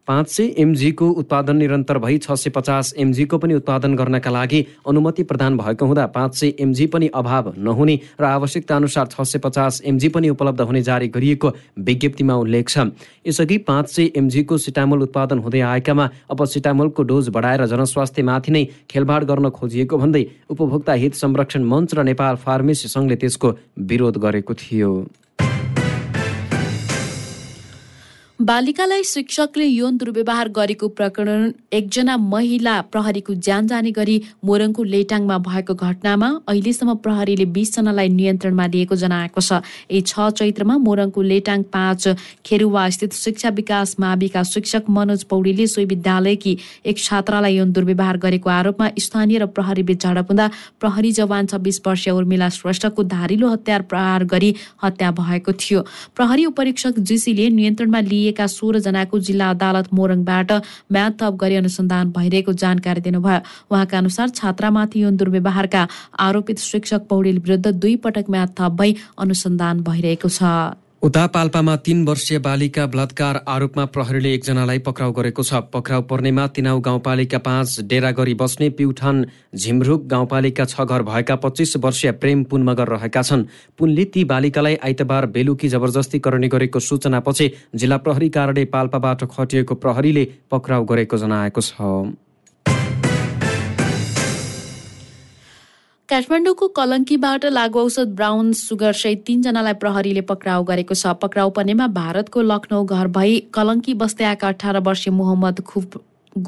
पाँच 0.08 0.30
सय 0.30 0.44
एमजीको 0.60 1.08
उत्पादन 1.12 1.56
निरन्तर 1.56 1.98
भई 1.98 2.18
छ 2.18 2.32
सय 2.34 2.50
पचास 2.50 2.94
एमजीको 3.00 3.38
पनि 3.38 3.54
उत्पादन 3.54 3.96
गर्नका 3.96 4.32
लागि 4.32 4.60
अनुमति 4.90 5.24
प्रदान 5.24 5.58
भएको 5.58 5.86
हुँदा 5.86 6.06
पाँच 6.08 6.36
सय 6.36 6.54
एमजी 6.60 6.88
पनि 6.88 7.08
अभाव 7.16 7.54
नहुने 7.58 7.96
र 8.20 8.24
आवश्यकता 8.26 8.76
अनुसार 8.76 9.08
छ 9.08 9.22
सय 9.24 9.40
पचास 9.40 9.82
एमजी 9.86 10.10
पनि 10.10 10.30
उपलब्ध 10.30 10.62
हुने 10.62 10.82
जारी 10.82 11.08
गरिएको 11.08 11.54
विज्ञप्तिमा 11.80 12.36
उल्लेख 12.36 12.70
छ। 12.70 12.86
यसअघि 13.28 13.58
पाँच 13.64 13.90
सय 13.90 14.12
एमजीको 14.18 14.58
सिटामोल 14.58 15.02
उत्पादन 15.04 15.40
हुँदै 15.40 15.62
आएकामा 15.72 16.10
अब 16.32 16.46
सिटामोलको 16.48 17.04
डोज 17.04 17.30
बढाएर 17.30 17.66
जनस्वास्थ्यमाथि 17.66 18.52
नै 18.52 18.66
खेलबाड 18.92 19.24
गर्न 19.24 19.50
खोजिएको 19.56 19.98
भन्दै 19.98 20.26
उपभोक्ता 20.52 20.94
हित 21.00 21.14
संरक्षण 21.16 21.64
मञ्च 21.64 21.96
र 21.96 22.04
नेपाल 22.04 22.36
फार्मेसी 22.44 22.88
सङ्घले 22.90 23.16
त्यसको 23.16 23.56
विरोध 23.80 24.18
गरेको 24.20 24.54
थियो। 24.54 24.92
बालिकालाई 28.44 29.04
शिक्षकले 29.08 29.66
यौन 29.66 29.98
दुर्व्यवहार 29.98 30.50
गरेको 30.56 30.88
प्रकरण 30.96 31.52
एकजना 31.74 32.16
महिला 32.22 32.74
प्रहरीको 32.92 33.34
ज्यान 33.40 33.68
जाने 33.68 33.92
गरी 33.96 34.16
मोरङको 34.46 34.84
लेटाङमा 34.84 35.38
भएको 35.46 35.74
घटनामा 35.80 36.30
अहिलेसम्म 36.52 36.96
प्रहरीले 37.06 37.46
बिसजनालाई 37.58 38.10
नियन्त्रणमा 38.16 38.66
लिएको 38.74 38.96
जनाएको 39.04 39.42
छ। 39.42 39.60
यी 39.92 40.02
छ 40.02 40.28
चैत्रमा 40.40 40.76
मोरङको 40.88 41.22
लेटाङ 41.24 41.64
पाँच 41.76 42.08
खेरुवा 42.46 42.84
स्थित 42.98 43.14
शिक्षा 43.20 43.50
विकास 43.62 43.96
माविका 44.00 44.44
शिक्षक 44.52 44.92
मनोज 44.98 45.24
पौडेलले 45.32 45.68
सोही 45.76 45.86
विद्यालयकी 45.94 46.58
एक 46.86 47.00
छात्रालाई 47.00 47.56
यौन 47.56 47.72
दुर्व्यवहार 47.72 48.18
गरेको 48.28 48.50
आरोपमा 48.50 48.90
स्थानीय 49.08 49.40
र 49.40 49.48
प्रहरी 49.56 49.88
बीच 49.88 50.04
झडप 50.04 50.36
हुँदा 50.36 50.50
प्रहरी 50.84 51.12
जवान 51.22 51.48
छब्बिस 51.56 51.82
वर्षीय 51.88 52.14
उर्मिला 52.20 52.50
श्रेष्ठको 52.58 53.08
धारिलो 53.16 53.54
हतियार 53.56 53.88
प्रहार 53.88 54.28
गरी 54.36 54.54
हत्या 54.84 55.16
भएको 55.24 55.58
थियो। 55.64 55.88
प्रहरी 56.20 56.46
उपरीक्षक 56.52 57.00
जीसीले 57.08 57.50
नियन्त्रणमा 57.62 58.06
लिए 58.12 58.32
गरिएका 58.34 58.48
सोह्रजनाको 58.50 59.20
जिल्ला 59.20 59.50
अदालत 59.50 59.94
मोरङबाट 59.94 60.52
म्याद 60.92 61.14
थप 61.22 61.34
गरी 61.38 61.56
अनुसन्धान 61.56 62.12
भइरहेको 62.12 62.54
जानकारी 62.54 63.02
दिनुभयो। 63.02 63.40
उहाँका 63.72 63.98
अनुसार 63.98 64.30
छात्रामाथि 64.30 65.04
यौन 65.04 65.18
दुर्व्यवहारका 65.18 65.88
आरोपित 66.20 66.58
शिक्षक 66.60 67.02
पौडेल 67.10 67.38
विरुद्ध 67.40 67.68
दुई 67.68 67.96
पटक 68.02 68.26
म्याद 68.30 68.50
थप 68.58 68.72
भई 68.74 68.96
अनुसन्धान 69.18 69.84
भइरहेको 69.84 70.30
छ। 70.30 70.82
उता 71.04 71.26
पाल्पामा 71.28 71.76
तीन 71.76 72.06
वर्षीय 72.06 72.38
बालिका 72.40 72.86
बलात्कार 72.88 73.40
आरोपमा 73.48 73.86
प्रहरीले 73.86 74.34
एकजनालाई 74.34 74.80
पक्राउ 74.80 75.12
गरेको 75.12 75.44
छ। 75.44 75.60
पक्राउ 75.74 76.02
पर्नेमा 76.08 76.46
तिनाउ 76.56 76.80
गाउँपालिका 76.80 77.38
पाँच 77.40 77.80
डेरा 77.84 78.12
गरी 78.16 78.34
बस्ने 78.34 78.70
प्युठान 78.72 79.26
झिमरुक 79.52 80.06
गाउँपालिका 80.08 80.66
छ 80.66 80.88
घर 80.88 81.04
भएका 81.04 81.36
पच्चिस 81.44 81.76
वर्षीय 81.84 82.12
प्रेम 82.24 82.44
पुन 82.48 82.64
मगर 82.64 82.88
रहेका 82.96 83.22
छन्। 83.22 83.44
पुनले 83.78 84.06
ती 84.16 84.24
बालिकालाई 84.24 84.76
आइतबार 84.80 85.26
बेलुकी 85.36 85.68
जबरजस्ती 85.68 86.20
गर्ने 86.24 86.48
गरेको 86.48 86.80
सूचनापछि 86.80 87.52
जिल्ला 87.76 87.98
प्रहरी 88.00 88.30
कार्यालय 88.32 88.66
पाल्पाबाट 88.72 89.24
खटिएको 89.28 89.76
प्रहरीले 89.76 90.28
पक्राउ 90.52 90.84
गरेको 90.86 91.18
जनाएको 91.18 91.62
छ। 91.62 91.74
काठमाडौँको 96.14 96.68
कलङ्कीबाट 96.78 97.46
लागु 97.50 97.80
औषध 97.80 98.10
ब्राउन 98.16 98.52
सुगर 98.54 98.92
सहित 98.94 99.22
तीनजनालाई 99.28 99.74
प्रहरीले 99.82 100.22
पक्राउ 100.30 100.64
गरेको 100.64 100.94
छ। 100.94 101.14
पक्राउ 101.18 101.50
पर्नेमा 101.50 101.88
भारतको 101.96 102.42
लखनऊ 102.50 102.84
घर 102.86 103.08
भई 103.16 103.40
कलङ्की 103.50 103.94
बस्दै 104.02 104.26
आएका 104.32 104.48
अठार 104.54 104.78
वर्षीय 104.88 105.14
मोहम्मद 105.14 105.62
खुफ 105.72 105.98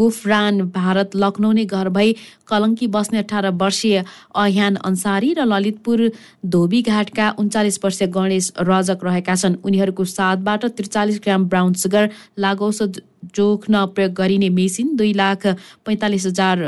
गुफरान 0.02 0.62
भारत 0.78 1.18
लखनऊ 1.18 1.52
नै 1.58 1.66
घर 1.66 1.90
भई 1.98 2.14
कलङ्की 2.46 2.88
बस्ने 2.98 3.20
अठार 3.26 3.50
वर्षीय 3.64 4.04
अह्यान 4.44 4.78
अन्सारी 4.86 5.34
र 5.34 5.50
ललितपुर 5.50 6.06
धोबीघाटका 6.54 7.34
उन्चालिस 7.40 7.82
वर्षीय 7.84 8.08
गणेश 8.20 8.54
रजक 8.70 9.10
रहेका 9.10 9.36
छन्। 9.42 9.60
उनीहरूको 9.66 10.10
साथबाट 10.14 10.72
त्रिचालिस 10.78 11.20
ग्राम 11.26 11.50
ब्राउन 11.50 11.74
सुगर 11.82 12.10
लागौषध 12.40 13.04
जोख्न 13.34 13.86
प्रयोग 13.98 14.18
गरिने 14.22 14.50
मेसिन 14.62 14.96
दुई 14.96 15.14
लाख 15.26 15.54
पैँतालिस 15.86 16.34
हजार 16.34 16.66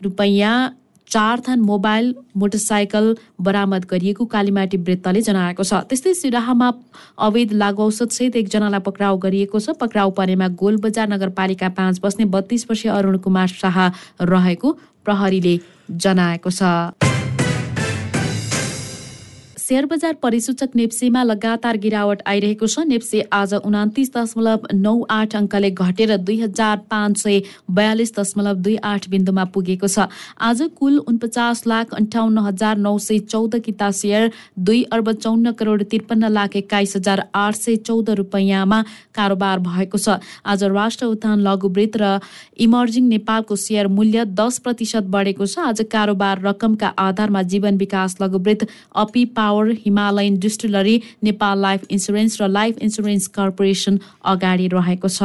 रुपैयाँ 0.00 0.58
चार 1.08 1.40
थान 1.46 1.60
मोबाइल 1.62 2.14
मोटरसाइकल 2.36 3.16
बरामद 3.40 3.84
गरिएको 3.90 4.24
कालीमाटी 4.34 4.76
वृत्तले 4.78 5.20
जनाएको 5.22 5.62
छ। 5.64 5.80
त्यस्तै 5.88 6.14
सिराहामा 6.14 6.68
अवैध 7.26 7.52
लागु 7.56 7.82
औषधसहित 7.82 8.36
एकजनालाई 8.36 8.84
पक्राउ 8.84 9.16
गरिएको 9.18 9.58
छ। 9.58 9.76
पक्राउ 9.80 10.10
परेमा 10.20 10.48
गोलबजार 10.54 11.08
नगरपालिका 11.08 11.68
पाँच 11.74 12.00
बस्ने 12.04 12.24
बत्तीस 12.28 12.66
वर्षीय 12.70 12.92
अरुण 12.92 13.16
कुमार 13.24 13.48
शाह 13.56 13.76
रहेको 14.22 14.72
प्रहरीले 15.04 15.58
जनाएको 15.90 16.50
छ। 16.52 17.07
सेयर 19.68 19.86
बजार 19.86 20.12
परिसूचक 20.22 20.76
नेप्सेमा 20.76 21.22
लगातार 21.24 21.76
गिरावट 21.76 22.20
आइरहेको 22.26 22.66
छ। 22.66 22.84
नेप्से 22.88 23.20
आज 23.38 23.52
उनातिस 23.54 24.10
दशमलव 24.12 24.60
नौ 24.74 24.92
आठ 25.12 25.34
अङ्कले 25.36 25.70
घटेर 25.70 26.16
दुई 26.18 26.36
हजार 26.40 26.76
पाँच 26.88 27.18
सय 27.18 27.40
बयालिस 27.70 28.12
दशमलव 28.18 28.62
दुई 28.64 28.76
आठ 28.82 29.08
बिन्दुमा 29.10 29.44
पुगेको 29.52 29.88
छ। 29.88 30.06
आज 30.40 30.62
कुल 30.78 30.96
उनपचास 31.04 31.62
लाख 31.66 31.92
अन्ठाउन्न 31.94 32.44
हजार 32.46 32.78
नौ 32.78 32.96
सय 32.98 33.18
चौध 33.26 33.58
किता 33.66 33.90
सेयर 34.00 34.30
दुई 34.70 34.82
अर्ब 34.90 35.12
चौन्न 35.18 35.52
करोड 35.60 35.84
त्रिपन्न 35.84 36.32
लाख 36.32 36.56
एक्काइस 36.56 36.96
हजार 36.96 37.22
आठ 37.34 37.60
सय 37.60 37.76
चौध 37.82 38.10
रुपियाँमा 38.22 38.80
कारोबार 39.14 39.58
भएको 39.68 39.98
छ। 39.98 40.16
आज 40.46 40.64
राष्ट्र 40.78 41.06
उत्थान 41.08 41.44
लघुवृत्त 41.48 42.00
र 42.00 42.14
इमर्जिङ 42.62 43.04
नेपालको 43.10 43.60
सेयर 43.66 43.92
मूल्य 44.00 44.24
दस 44.32 44.58
प्रतिशत 44.64 45.12
बढेको 45.12 45.44
छ। 45.46 45.68
आज 45.68 45.86
कारोबार 45.92 46.42
रकमका 46.48 46.94
आधारमा 47.06 47.42
जीवन 47.52 47.76
विकास 47.76 48.18
लघुवृत्त 48.22 48.66
Api 49.04 49.24
power 49.36 49.56
power 49.58 49.76
Himalayan 49.84 50.38
distillery 50.38 51.00
Nepal 51.24 51.58
life 51.60 51.86
insurance 51.90 52.40
र 52.40 52.48
लाइफ 52.48 52.78
इन्सुरेन्स 52.78 53.26
कर्पोरेसन 53.34 53.98
अगाडि 54.24 54.68
रहेको 54.68 55.08
छ। 55.10 55.22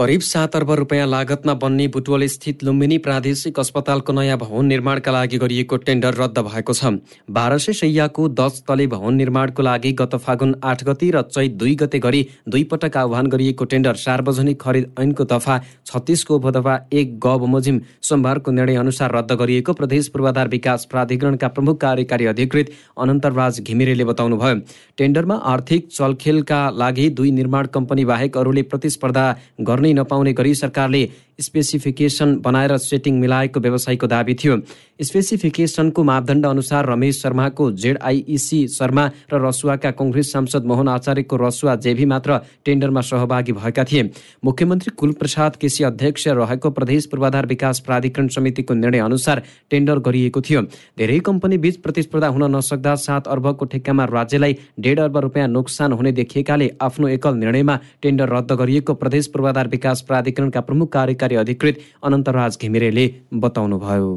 करिब 0.00 0.20
सात 0.20 0.54
अर्ब 0.56 0.70
रुपियाँ 0.72 1.06
लागतमा 1.06 1.54
बन्ने 1.54 1.86
बुटवल 1.94 2.24
स्थित 2.26 2.62
लुम्बिनी 2.64 2.96
प्रादेशिक 2.98 3.58
अस्पतालको 3.60 4.12
नयाँ 4.12 4.36
भवन 4.38 4.66
निर्माणका 4.66 5.12
लागि 5.12 5.38
गरिएको 5.38 5.76
टेन्डर 5.78 6.14
रद्द 6.14 6.38
भएको 6.38 6.72
छ। 6.72 6.92
बाह्र 7.30 7.58
सय 7.58 7.72
सैयाको 7.72 8.28
दस 8.30 8.62
तले 8.68 8.86
भवन 8.86 9.14
निर्माणको 9.14 9.62
लागि 9.62 9.92
गत 10.00 10.14
फागुन 10.18 10.54
आठ 10.64 10.84
गति 10.84 11.10
र 11.10 11.22
चैत 11.24 11.52
दुई 11.54 11.74
गते 11.82 11.98
गरी 11.98 12.26
दुई 12.48 12.62
पटक 12.70 12.96
आह्वान 12.96 13.26
गरिएको 13.26 13.64
टेन्डर 13.66 13.94
सार्वजनिक 13.96 14.60
खरिद 14.62 14.86
ऐनको 15.00 15.24
दफा 15.26 15.58
छत्तिसको 15.86 16.36
उपदफा 16.36 16.78
एक 16.92 17.18
ग 17.18 17.36
बमोजिम 17.44 17.80
सोमबारको 18.02 18.50
निर्णय 18.52 18.76
अनुसार 18.76 19.14
रद्द 19.16 19.36
गरिएको 19.42 19.72
प्रदेश 19.74 20.08
पूर्वाधार 20.08 20.48
विकास 20.48 20.88
प्राधिकरणका 20.90 21.48
प्रमुख 21.50 21.80
कार्यकारी 21.80 22.30
अधिकृत 22.32 22.72
अनन्तराज 22.98 23.60
घिमिरेले 23.60 24.04
बताउनुभयो। 24.06 24.56
टेन्डरमा 24.98 25.36
आर्थिक 25.52 25.92
चलखेलका 25.92 26.64
लागि 26.78 27.08
दुई 27.20 27.30
निर्माण 27.32 27.66
कम्पनी 27.74 28.04
बाहेक 28.06 28.38
अरूले 28.38 28.62
प्रतिस्पर्धा 28.72 29.28
गर्ने 29.62 29.88
नपाउने 29.92 30.32
गरी 30.32 30.54
सरकारले 30.54 31.08
स्पेसिफिकेसन 31.40 32.36
बनाएर 32.44 32.76
सेटिङ 32.78 33.18
मिलाएको 33.20 33.60
व्यवसायीको 33.60 34.06
दावी 34.06 34.34
थियो। 34.34 34.56
स्पेसिफिकेसनको 35.00 36.02
मापदण्ड 36.04 36.46
अनुसार 36.46 36.86
रमेश 36.86 37.22
शर्माको 37.22 37.70
जेडआइइसी 37.72 38.60
शर्मा 38.68 39.04
र 39.32 39.40
रसुवाका 39.40 39.90
कङ्ग्रेस 39.90 40.32
सांसद 40.32 40.64
मोहन 40.64 40.88
आचार्यको 40.90 41.36
रसुवा 41.36 41.74
जेभी 41.76 42.04
मात्र 42.04 42.38
टेन्डरमा 42.64 43.00
सहभागी 43.00 43.52
भएका 43.52 43.84
थिए। 43.84 44.02
मुख्यमन्त्री 44.44 44.90
कुलप्रसाद 44.96 45.56
केसी 45.56 45.84
अध्यक्ष 45.84 46.28
रहेको 46.30 46.70
प्रदेश 46.70 47.06
पूर्वाधार 47.06 47.46
विकास 47.46 47.80
प्राधिकरण 47.86 48.28
समितिको 48.28 48.74
निर्णय 48.74 48.98
अनुसार 49.00 49.42
टेन्डर 49.70 49.98
गरिएको 50.06 50.40
थियो। 50.40 50.62
धेरै 50.98 51.18
कम्पनी 51.20 51.58
बीच 51.58 51.76
प्रतिस्पर्धा 51.80 52.28
हुन 52.28 52.44
नसक्दा 52.56 52.94
सात 52.98 53.28
अर्बको 53.28 53.64
ठेक्कामा 53.72 54.04
राज्यलाई 54.06 54.56
डेढ 54.80 54.98
अर्ब 55.00 55.16
रुपियाँ 55.18 55.48
नोक्सान 55.48 55.92
हुने 55.92 56.12
देखिएकाले 56.12 56.70
आफ्नो 56.82 57.08
एकल 57.08 57.34
निर्णयमा 57.36 57.78
टेन्डर 58.02 58.28
रद्द 58.28 58.52
गरिएको 58.60 58.94
प्रदेश 58.94 59.26
पूर्वाधार 59.32 59.68
विकास 59.68 60.00
प्राधिकरणका 60.08 60.60
प्रमुख 60.60 60.92
कार्यकारी 60.92 61.29
कार्यकारी 61.30 61.36
अधिकृत 61.36 61.76
अनन्तराज 62.02 62.58
घिमिरेले 62.60 63.06
बताउनुभयो। 63.34 64.10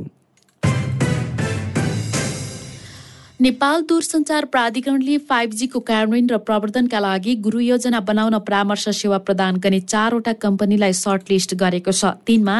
नेपाल 3.41 3.81
दूरसञ्चार 3.83 4.45
प्राधिकरणले 4.45 5.17
फाइभ 5.19 5.49
जीको 5.51 5.79
कार्यान्वयन 5.81 6.27
र 6.29 6.37
प्रवर्धनका 6.39 6.99
लागि 6.99 7.35
गुरु 7.43 7.59
योजना 7.61 7.99
बनाउन 8.01 8.39
परामर्श 8.39 8.89
सेवा 8.95 9.17
प्रदान 9.19 9.57
गर्ने 9.59 9.79
चारवटा 9.83 10.33
कम्पनीलाई 10.39 10.93
सर्टलिस्ट 10.95 11.55
गरेको 11.55 11.91
छ। 11.91 12.15
तिनमा 12.23 12.57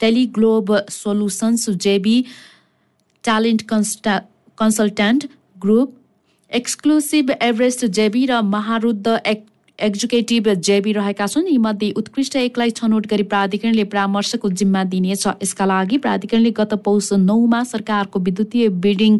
टेलिग्लोब 0.00 0.66
सोलुसन्स 0.90 1.70
JB 1.78 2.16
talent 3.24 3.62
कन्स्टा 3.70 4.14
consultant 4.58 5.20
group 5.56 5.88
exclusive 6.50 7.30
Everest 7.40 7.84
JB 7.96 8.26
र 8.26 8.40
महारुद्ध 8.44 9.06
एक 9.24 9.40
एक्जिक्युटिभ 9.82 10.48
जेबी 10.60 10.92
रहेका 10.92 11.26
छन्। 11.26 11.48
यीमध्ये 11.48 11.90
उत्कृष्ट 11.96 12.36
एकलाई 12.36 12.70
छनौट 12.70 13.06
गरी 13.06 13.22
प्राधिकरणले 13.24 13.84
परामर्शको 13.84 14.48
जिम्मा 14.52 14.84
दिनेछ। 14.86 15.26
यसका 15.26 15.64
लागि 15.66 15.98
प्राधिकरणले 15.98 16.50
गत 16.50 16.74
पौष 16.84 17.12
नौमा 17.20 17.62
सरकारको 17.64 18.20
विद्युतीय 18.20 18.68
बिल्डिङ 18.84 19.18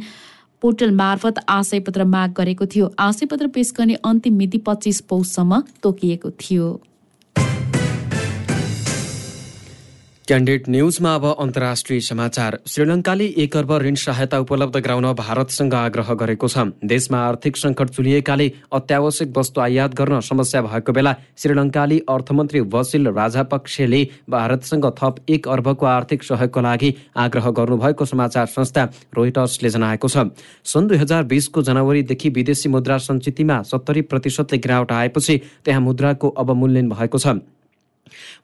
पोर्टल 0.62 0.90
मार्फत 0.94 1.38
आशयपत्र 1.48 2.04
माग 2.04 2.32
गरेको 2.36 2.66
थियो। 2.66 2.92
आशयपत्र 2.98 3.46
पेश 3.48 3.72
गर्ने 3.78 3.94
अन्तिम 4.04 4.34
मिति 4.36 4.58
पच्चिस 4.58 5.00
पौषसम्म 5.08 5.62
तोकिएको 5.82 6.30
थियो। 6.40 6.68
क्यान्डेट 10.28 10.68
न्युजमा 10.68 11.14
अब 11.14 11.24
अन्तर्राष्ट्रिय 11.26 12.00
समाचार। 12.00 12.59
श्रीलङ्काले 12.66 13.24
एक 13.42 13.56
अर्ब 13.56 13.72
ऋण 13.83 13.94
सहायता 13.94 14.38
उपलब्ध 14.38 14.76
गराउन 14.76 15.06
भारतसँग 15.18 15.74
आग्रह 15.74 16.12
गरेको 16.14 16.48
छ। 16.48 16.70
देशमा 16.87 17.18
आर्थिक 17.20 17.56
सङ्कट 17.56 17.88
चुलिएकाले 17.90 18.46
अत्यावश्यक 18.70 19.33
वस्तु 19.38 19.61
आयात 19.61 19.94
गर्न 19.94 20.20
समस्या 20.22 20.62
भएको 20.62 20.92
बेला 20.92 21.14
श्रीलङ्काली 21.35 21.98
अर्थमन्त्री 22.09 22.61
वसिल 22.70 23.09
राजापक्षले 23.11 24.02
भारतसँग 24.30 24.87
थप 25.02 25.14
एक 25.28 25.48
अर्बको 25.48 25.87
आर्थिक 25.88 26.22
सहयोगको 26.22 26.61
लागि 26.61 26.94
आग्रह 27.18 27.50
गर्नुभएको 27.50 28.04
समाचार 28.06 28.46
संस्था 28.54 28.88
रोइटर्सले 29.11 29.68
जनाएको 29.68 30.09
छ। 30.09 30.30
सन् 30.64 30.88
दुई 30.88 30.98
हजार 30.98 31.22
बिसको 31.26 31.62
जनवरीदेखि 31.66 32.28
विदेशी 32.30 32.68
मुद्रा 32.70 32.98
सञ्चितमा 33.02 33.62
सत्तरी 33.66 34.02
प्रतिशतले 34.06 34.59
गिरावट 34.59 34.92
आएपछि 34.94 35.40
त्यहाँ 35.64 35.80
मुद्राको 35.83 36.28
अवमूल्यन 36.38 36.88
भएको 36.88 37.18
छ। 37.18 37.42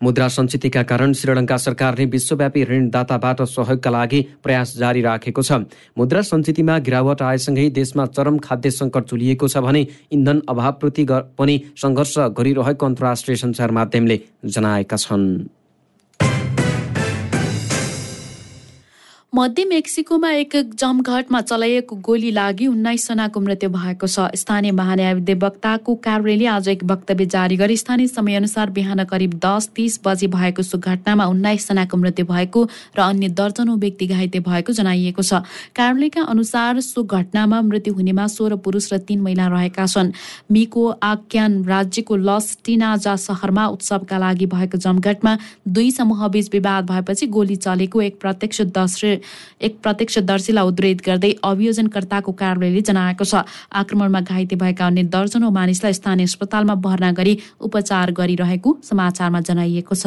मुद्रा 0.02 0.28
सञ्चितका 0.28 0.82
कारण 0.82 1.12
श्रीलङ्का 1.12 1.56
सरकारले 1.56 2.04
विश्वव्यापी 2.14 2.64
ऋणदाताबाट 2.64 3.42
सहयोगका 3.46 3.90
लागि 3.90 4.20
प्रयास 4.42 4.76
जारी 4.76 5.00
राखेको 5.02 5.42
छ। 5.42 5.52
मुद्रा 5.98 6.22
सञ्चितमा 6.22 6.78
गिरावट 6.86 7.22
आएसँगै 7.22 7.68
देशमा 7.70 8.06
चरम 8.16 8.38
खाद्य 8.38 8.70
सङ्कट 8.70 9.04
चुलिएको 9.10 9.48
छ 9.48 9.64
भने 9.66 9.86
इन्धन 10.12 10.42
अभावप्रति 10.48 11.06
पनि 11.38 11.54
सङ्घर्ष 11.82 12.14
गरिरहेको 12.38 12.86
अन्तर्राष्ट्रिय 12.86 13.36
सञ्चार 13.36 13.70
माध्यमले 13.70 14.20
जनाएका 14.44 14.96
छन्। 14.96 15.26
मध्य 19.36 19.64
मेक्सिकोमा 19.64 20.30
एक 20.32 20.54
जमघटमा 20.80 21.40
चलाइएको 21.40 21.96
गोली 22.00 22.30
लागि 22.32 22.66
उन्नाइसजनाको 22.66 23.40
मृत्यु 23.40 23.68
भएको 23.70 24.06
छ। 24.08 24.32
स्थानीय 24.32 24.72
महान्यायाधिवक्ताको 24.72 25.94
कार्यालयले 26.04 26.46
आज 26.46 26.68
एक 26.68 26.84
वक्तव्य 26.88 27.26
जारी 27.26 27.56
गरी। 27.56 27.76
स्थानीय 27.76 28.06
समयअनुसार 28.08 28.70
बिहान 28.72 29.04
करिब 29.04 29.34
दस 29.36 29.68
तिस 29.76 30.00
बजे 30.04 30.26
भएको 30.32 30.62
सो 30.62 30.78
घटनामा 30.80 31.24
उन्नाइसजनाको 31.26 31.96
मृत्यु 31.96 32.26
भएको 32.26 32.62
र 32.96 33.00
अन्य 33.02 33.28
दर्जनौँ 33.36 33.76
व्यक्ति 33.76 34.06
घाइते 34.06 34.40
भएको 34.40 34.72
जनाइएको 34.72 35.22
छ। 35.22 35.44
कार्यालयका 35.76 36.22
अनुसार 36.24 36.80
सो 36.80 37.04
घटनामा 37.04 37.60
मृत्यु 37.68 37.92
हुनेमा 37.92 38.26
सोह्र 38.32 38.56
पुरुष 38.64 38.92
र 38.92 38.98
तीन 39.04 39.20
महिला 39.20 39.46
रहेका 39.52 39.86
छन्। 39.86 40.12
मिको 40.48 40.86
आक्यान 41.02 41.62
राज्यको 41.68 42.16
लस 42.24 42.56
टिनाजा 42.64 43.16
सहरमा 43.20 43.66
उत्सवका 43.76 44.16
लागि 44.16 44.46
भएको 44.56 44.80
जमघटमा 44.80 45.36
दुई 45.68 45.90
समूहबीच 45.92 46.50
विवाद 46.52 46.90
भएपछि 46.90 47.26
गोली 47.28 47.56
चलेको 47.60 48.02
एक 48.02 48.20
प्रत्यक्ष 48.20 48.62
दर्शी 48.72 49.14
एक 49.60 49.78
प्रत्यक्षदर्शीलाई 49.82 50.66
उद्धित 50.66 51.00
गर्दै 51.06 51.32
अभियोजनकर्ताको 51.44 52.32
कार्यालयले 52.32 52.82
जनाएको 52.82 53.24
छ। 53.24 53.44
आक्रमणमा 53.72 54.20
घाइते 54.20 54.56
भएका 54.56 54.86
अन्य 54.86 55.02
दर्जनौ 55.12 55.50
मानिसलाई 55.50 55.92
स्थानीय 55.92 56.26
अस्पतालमा 56.26 56.74
भर्ना 56.86 57.12
गरी 57.12 57.38
उपचार 57.60 58.10
गरिरहेको 58.12 58.76
समाचारमा 58.82 59.40
जनाइएको 59.40 59.94
छ। 59.94 60.06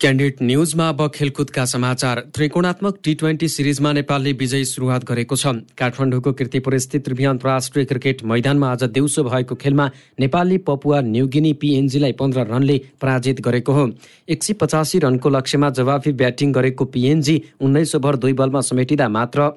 क्यान्डिडेट 0.00 0.42
न्युजमा 0.42 0.88
अब 0.88 1.00
खेलकुदका 1.08 1.64
समाचार। 1.64 2.18
त्रिकोणात्मक 2.36 2.96
टी 3.04 3.12
ट्वेन्टी 3.14 3.48
सिरिजमा 3.48 3.92
नेपालले 3.92 4.32
विजयी 4.32 4.64
सुरुवात 4.64 5.04
गरेको 5.08 5.36
छ। 5.36 5.46
काठमाडौँको 5.72 6.32
किर्तिपुर 6.36 6.76
स्थित 6.78 7.04
त्रिभुवन 7.04 7.30
अन्तर्राष्ट्रिय 7.30 7.84
क्रिकेट 7.84 8.24
मैदानमा 8.28 8.70
आज 8.70 8.84
दिउँसो 8.92 9.24
भएको 9.24 9.54
खेलमा 9.56 9.86
नेपालले 10.20 10.58
पपुवा 10.68 11.00
न्युगिनी 11.00 11.52
पिएनजीलाई 11.56 12.12
पन्ध्र 12.12 12.44
रनले 12.44 12.76
पराजित 13.00 13.40
गरेको 13.40 13.72
हो। 13.72 13.88
एक 14.28 14.44
सय 14.44 14.52
पचासी 14.60 14.98
रनको 15.00 15.28
लक्ष्यमा 15.32 15.70
जवाफी 15.72 16.12
ब्याटिङ 16.12 16.52
गरेको 16.52 16.84
पिएनजी 16.92 17.42
उन्नाइस 17.60 17.94
ओभर 17.96 18.16
दुई 18.16 18.32
बलमा 18.36 18.60
समेटिँदा 18.60 19.08
मात्र 19.08 19.48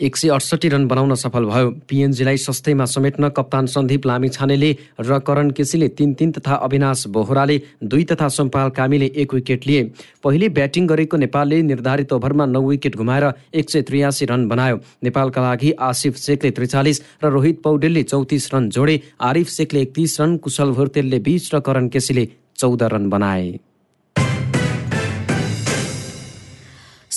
एक 0.00 0.16
सय 0.16 0.28
अडसठी 0.28 0.68
रन 0.68 0.86
बनाउन 0.86 1.14
सफल 1.14 1.44
भयो। 1.44 1.70
पिएनजीलाई 1.88 2.36
सस्तैमा 2.38 2.84
समेट्न 2.86 3.28
कप्तान 3.28 3.66
सन्दीप 3.66 4.06
लामिछानेले 4.06 4.70
र 5.00 5.18
करण 5.18 5.50
केसीले 5.50 5.88
तिन 5.88 6.12
तिन 6.14 6.32
तथा 6.32 6.54
अविनाश 6.66 7.06
बोहराले 7.08 7.60
दुई 7.84 8.04
तथा 8.04 8.28
सम्पाल 8.28 8.70
कामीले 8.70 9.10
एक 9.16 9.34
विकेट 9.34 9.66
लिए। 9.66 9.82
पहिले 10.24 10.48
ब्याटिङ 10.48 10.86
गरेको 10.86 11.16
नेपालले 11.16 11.62
निर्धारित 11.62 12.12
ओभरमा 12.12 12.46
नौ 12.46 12.62
विकेट 12.62 12.96
घुमाएर 12.96 13.32
एक 13.54 13.70
सय 13.70 13.82
त्रियासी 13.82 14.24
रन 14.26 14.48
बनायो। 14.48 14.80
नेपालका 15.04 15.42
लागि 15.42 15.72
आसिफ 15.80 16.16
शेखले 16.16 16.50
त्रिचालिस 16.50 17.02
र 17.24 17.30
रोहित 17.30 17.62
पौडेलले 17.62 18.02
चौतिस 18.02 18.52
रन 18.54 18.68
जोडे। 18.70 19.00
आरिफ 19.20 19.48
शेखले 19.48 19.82
एकतिस 19.82 20.20
रन 20.20 20.36
कुशल 20.38 20.70
भुर्तेलले 20.72 21.18
बिस 21.20 21.54
र 21.54 21.60
करण 21.60 21.88
केसीले 21.88 22.28
चौध 22.56 22.82
रन 22.82 23.08
बनाए। 23.10 23.65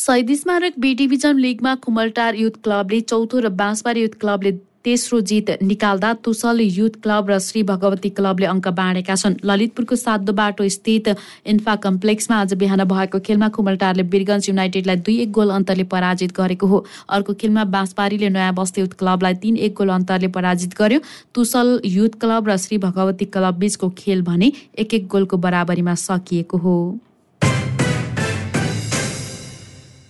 शहीद 0.09 0.31
स्मारक 0.33 0.73
बी 0.79 0.93
डिभिजन 0.95 1.37
लिगमा 1.37 1.73
कुमलटार 1.85 2.35
युथ 2.35 2.55
क्लबले 2.63 2.99
चौथो 3.01 3.39
र 3.39 3.49
बाँसबारी 3.57 4.01
युथ 4.01 4.13
क्लबले 4.19 4.51
तेस्रो 4.83 5.19
जित 5.21 5.49
निकाल्दा 5.63 6.13
तुसल 6.25 6.61
युथ 6.61 6.95
क्लब 7.03 7.29
र 7.29 7.37
श्री 7.39 7.61
भगवती 7.63 8.09
क्लबले 8.17 8.45
अङ्क 8.47 8.67
बाँडेका 8.79 9.15
छन्। 9.15 9.35
ललितपुरको 9.45 9.95
सातो 9.95 10.33
बाटो 10.33 10.67
स्थित 10.67 11.09
इन्फा 11.45 11.75
कम्प्लेक्समा 11.83 12.37
आज 12.37 12.53
बिहान 12.57 12.83
भएको 12.89 13.19
खेलमा 13.27 13.49
कुमलटारले 13.53 14.03
वीरगञ्ज 14.09 14.49
युनाइटेडलाई 14.49 14.95
दुई 15.05 15.17
एक 15.23 15.31
गोल 15.31 15.49
अन्तरले 15.57 15.83
पराजित 15.93 16.33
गरेको 16.37 16.67
हो। 16.67 16.79
अर्को 17.09 17.33
खेलमा 17.43 17.63
बाँसबारीले 17.75 18.29
नयाँ 18.29 18.53
बस्ती 18.55 18.81
युथ 18.81 18.95
क्लबलाई 18.99 19.33
तीन 19.43 19.57
एक 19.67 19.75
गोल 19.77 19.89
अन्तरले 19.97 20.27
पराजित 20.39 20.73
गर्यो। 20.79 20.99
तुसल 21.35 21.69
युथ 21.85 22.17
क्लब 22.23 22.49
र 22.49 22.57
श्री 22.65 22.77
भगवती 22.87 23.25
क्लब 23.37 23.61
बीचको 23.61 23.89
खेल 24.01 24.25
भने 24.31 24.51
एक 24.79 24.93
एक 24.93 25.07
गोलको 25.07 25.37
बराबरीमा 25.45 25.95
सकिएको 26.05 26.57
हो। 26.65 26.79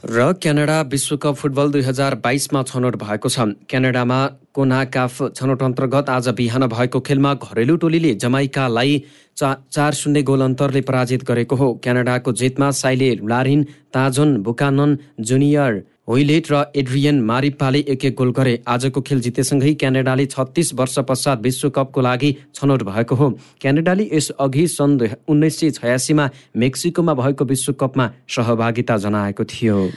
र 0.10 0.32
क्यानाडा 0.34 0.80
विश्वकप 0.82 1.36
फुटबल 1.36 1.72
दुई 1.72 1.82
हजार 1.82 2.16
बाइसमा 2.24 2.62
छनौट 2.64 2.96
भएको 2.98 3.30
छ। 3.30 3.46
क्यानाडामा 3.70 4.18
कोनाकाफ 4.58 5.22
छनौट 5.38 5.62
अन्तर्गत 5.64 6.10
आज 6.10 6.30
बिहान 6.34 6.66
भएको 6.68 7.00
खेलमा 7.00 7.34
घरेलु 7.36 7.76
टोलीले 7.78 8.14
जमाइकालाई 8.16 8.98
चा 9.38 9.54
चार 9.70 9.94
शून्य 9.94 10.22
गोल 10.26 10.42
अन्तरले 10.42 10.82
पराजित 10.82 11.24
गरेको 11.30 11.56
हो। 11.56 11.68
क्यानाडाको 11.84 12.32
जितमा 12.42 12.72
Cyle 12.74 13.10
Larin 13.22 13.64
Tajon 13.94 14.36
Buchanan 14.42 14.98
Junior 15.22 15.82
Hoilett 16.10 16.48
र 16.52 16.64
एड्रियन 16.76 17.22
मारिपाले 17.22 17.80
एक 17.88 18.06
एक 18.06 18.16
गोल 18.16 18.32
गरे। 18.32 18.58
आजको 18.68 19.02
खेल 19.02 19.20
जितेसँगै 19.22 19.74
क्यानाडाले 19.74 20.26
छत्तिस 20.26 20.74
वर्ष 20.74 20.98
पश्चात 21.00 21.42
विश्वकपको 21.42 22.02
लागि 22.02 22.36
छनौट 22.56 22.84
भएको 22.84 23.16
हो। 23.16 23.30
क्यानाडाले 23.62 24.10
यसअघि 24.14 24.68
सन् 24.68 25.00
उन्नाइस 25.30 25.60
सय 25.60 25.72
छयासीमा 25.72 26.30
मेक्सिकोमा 26.58 27.14
भएको 27.14 27.46
विश्वकपमा 27.46 28.12
सहभागिता 28.28 28.98
जनाएको 28.98 29.44
थियो। 29.44 29.90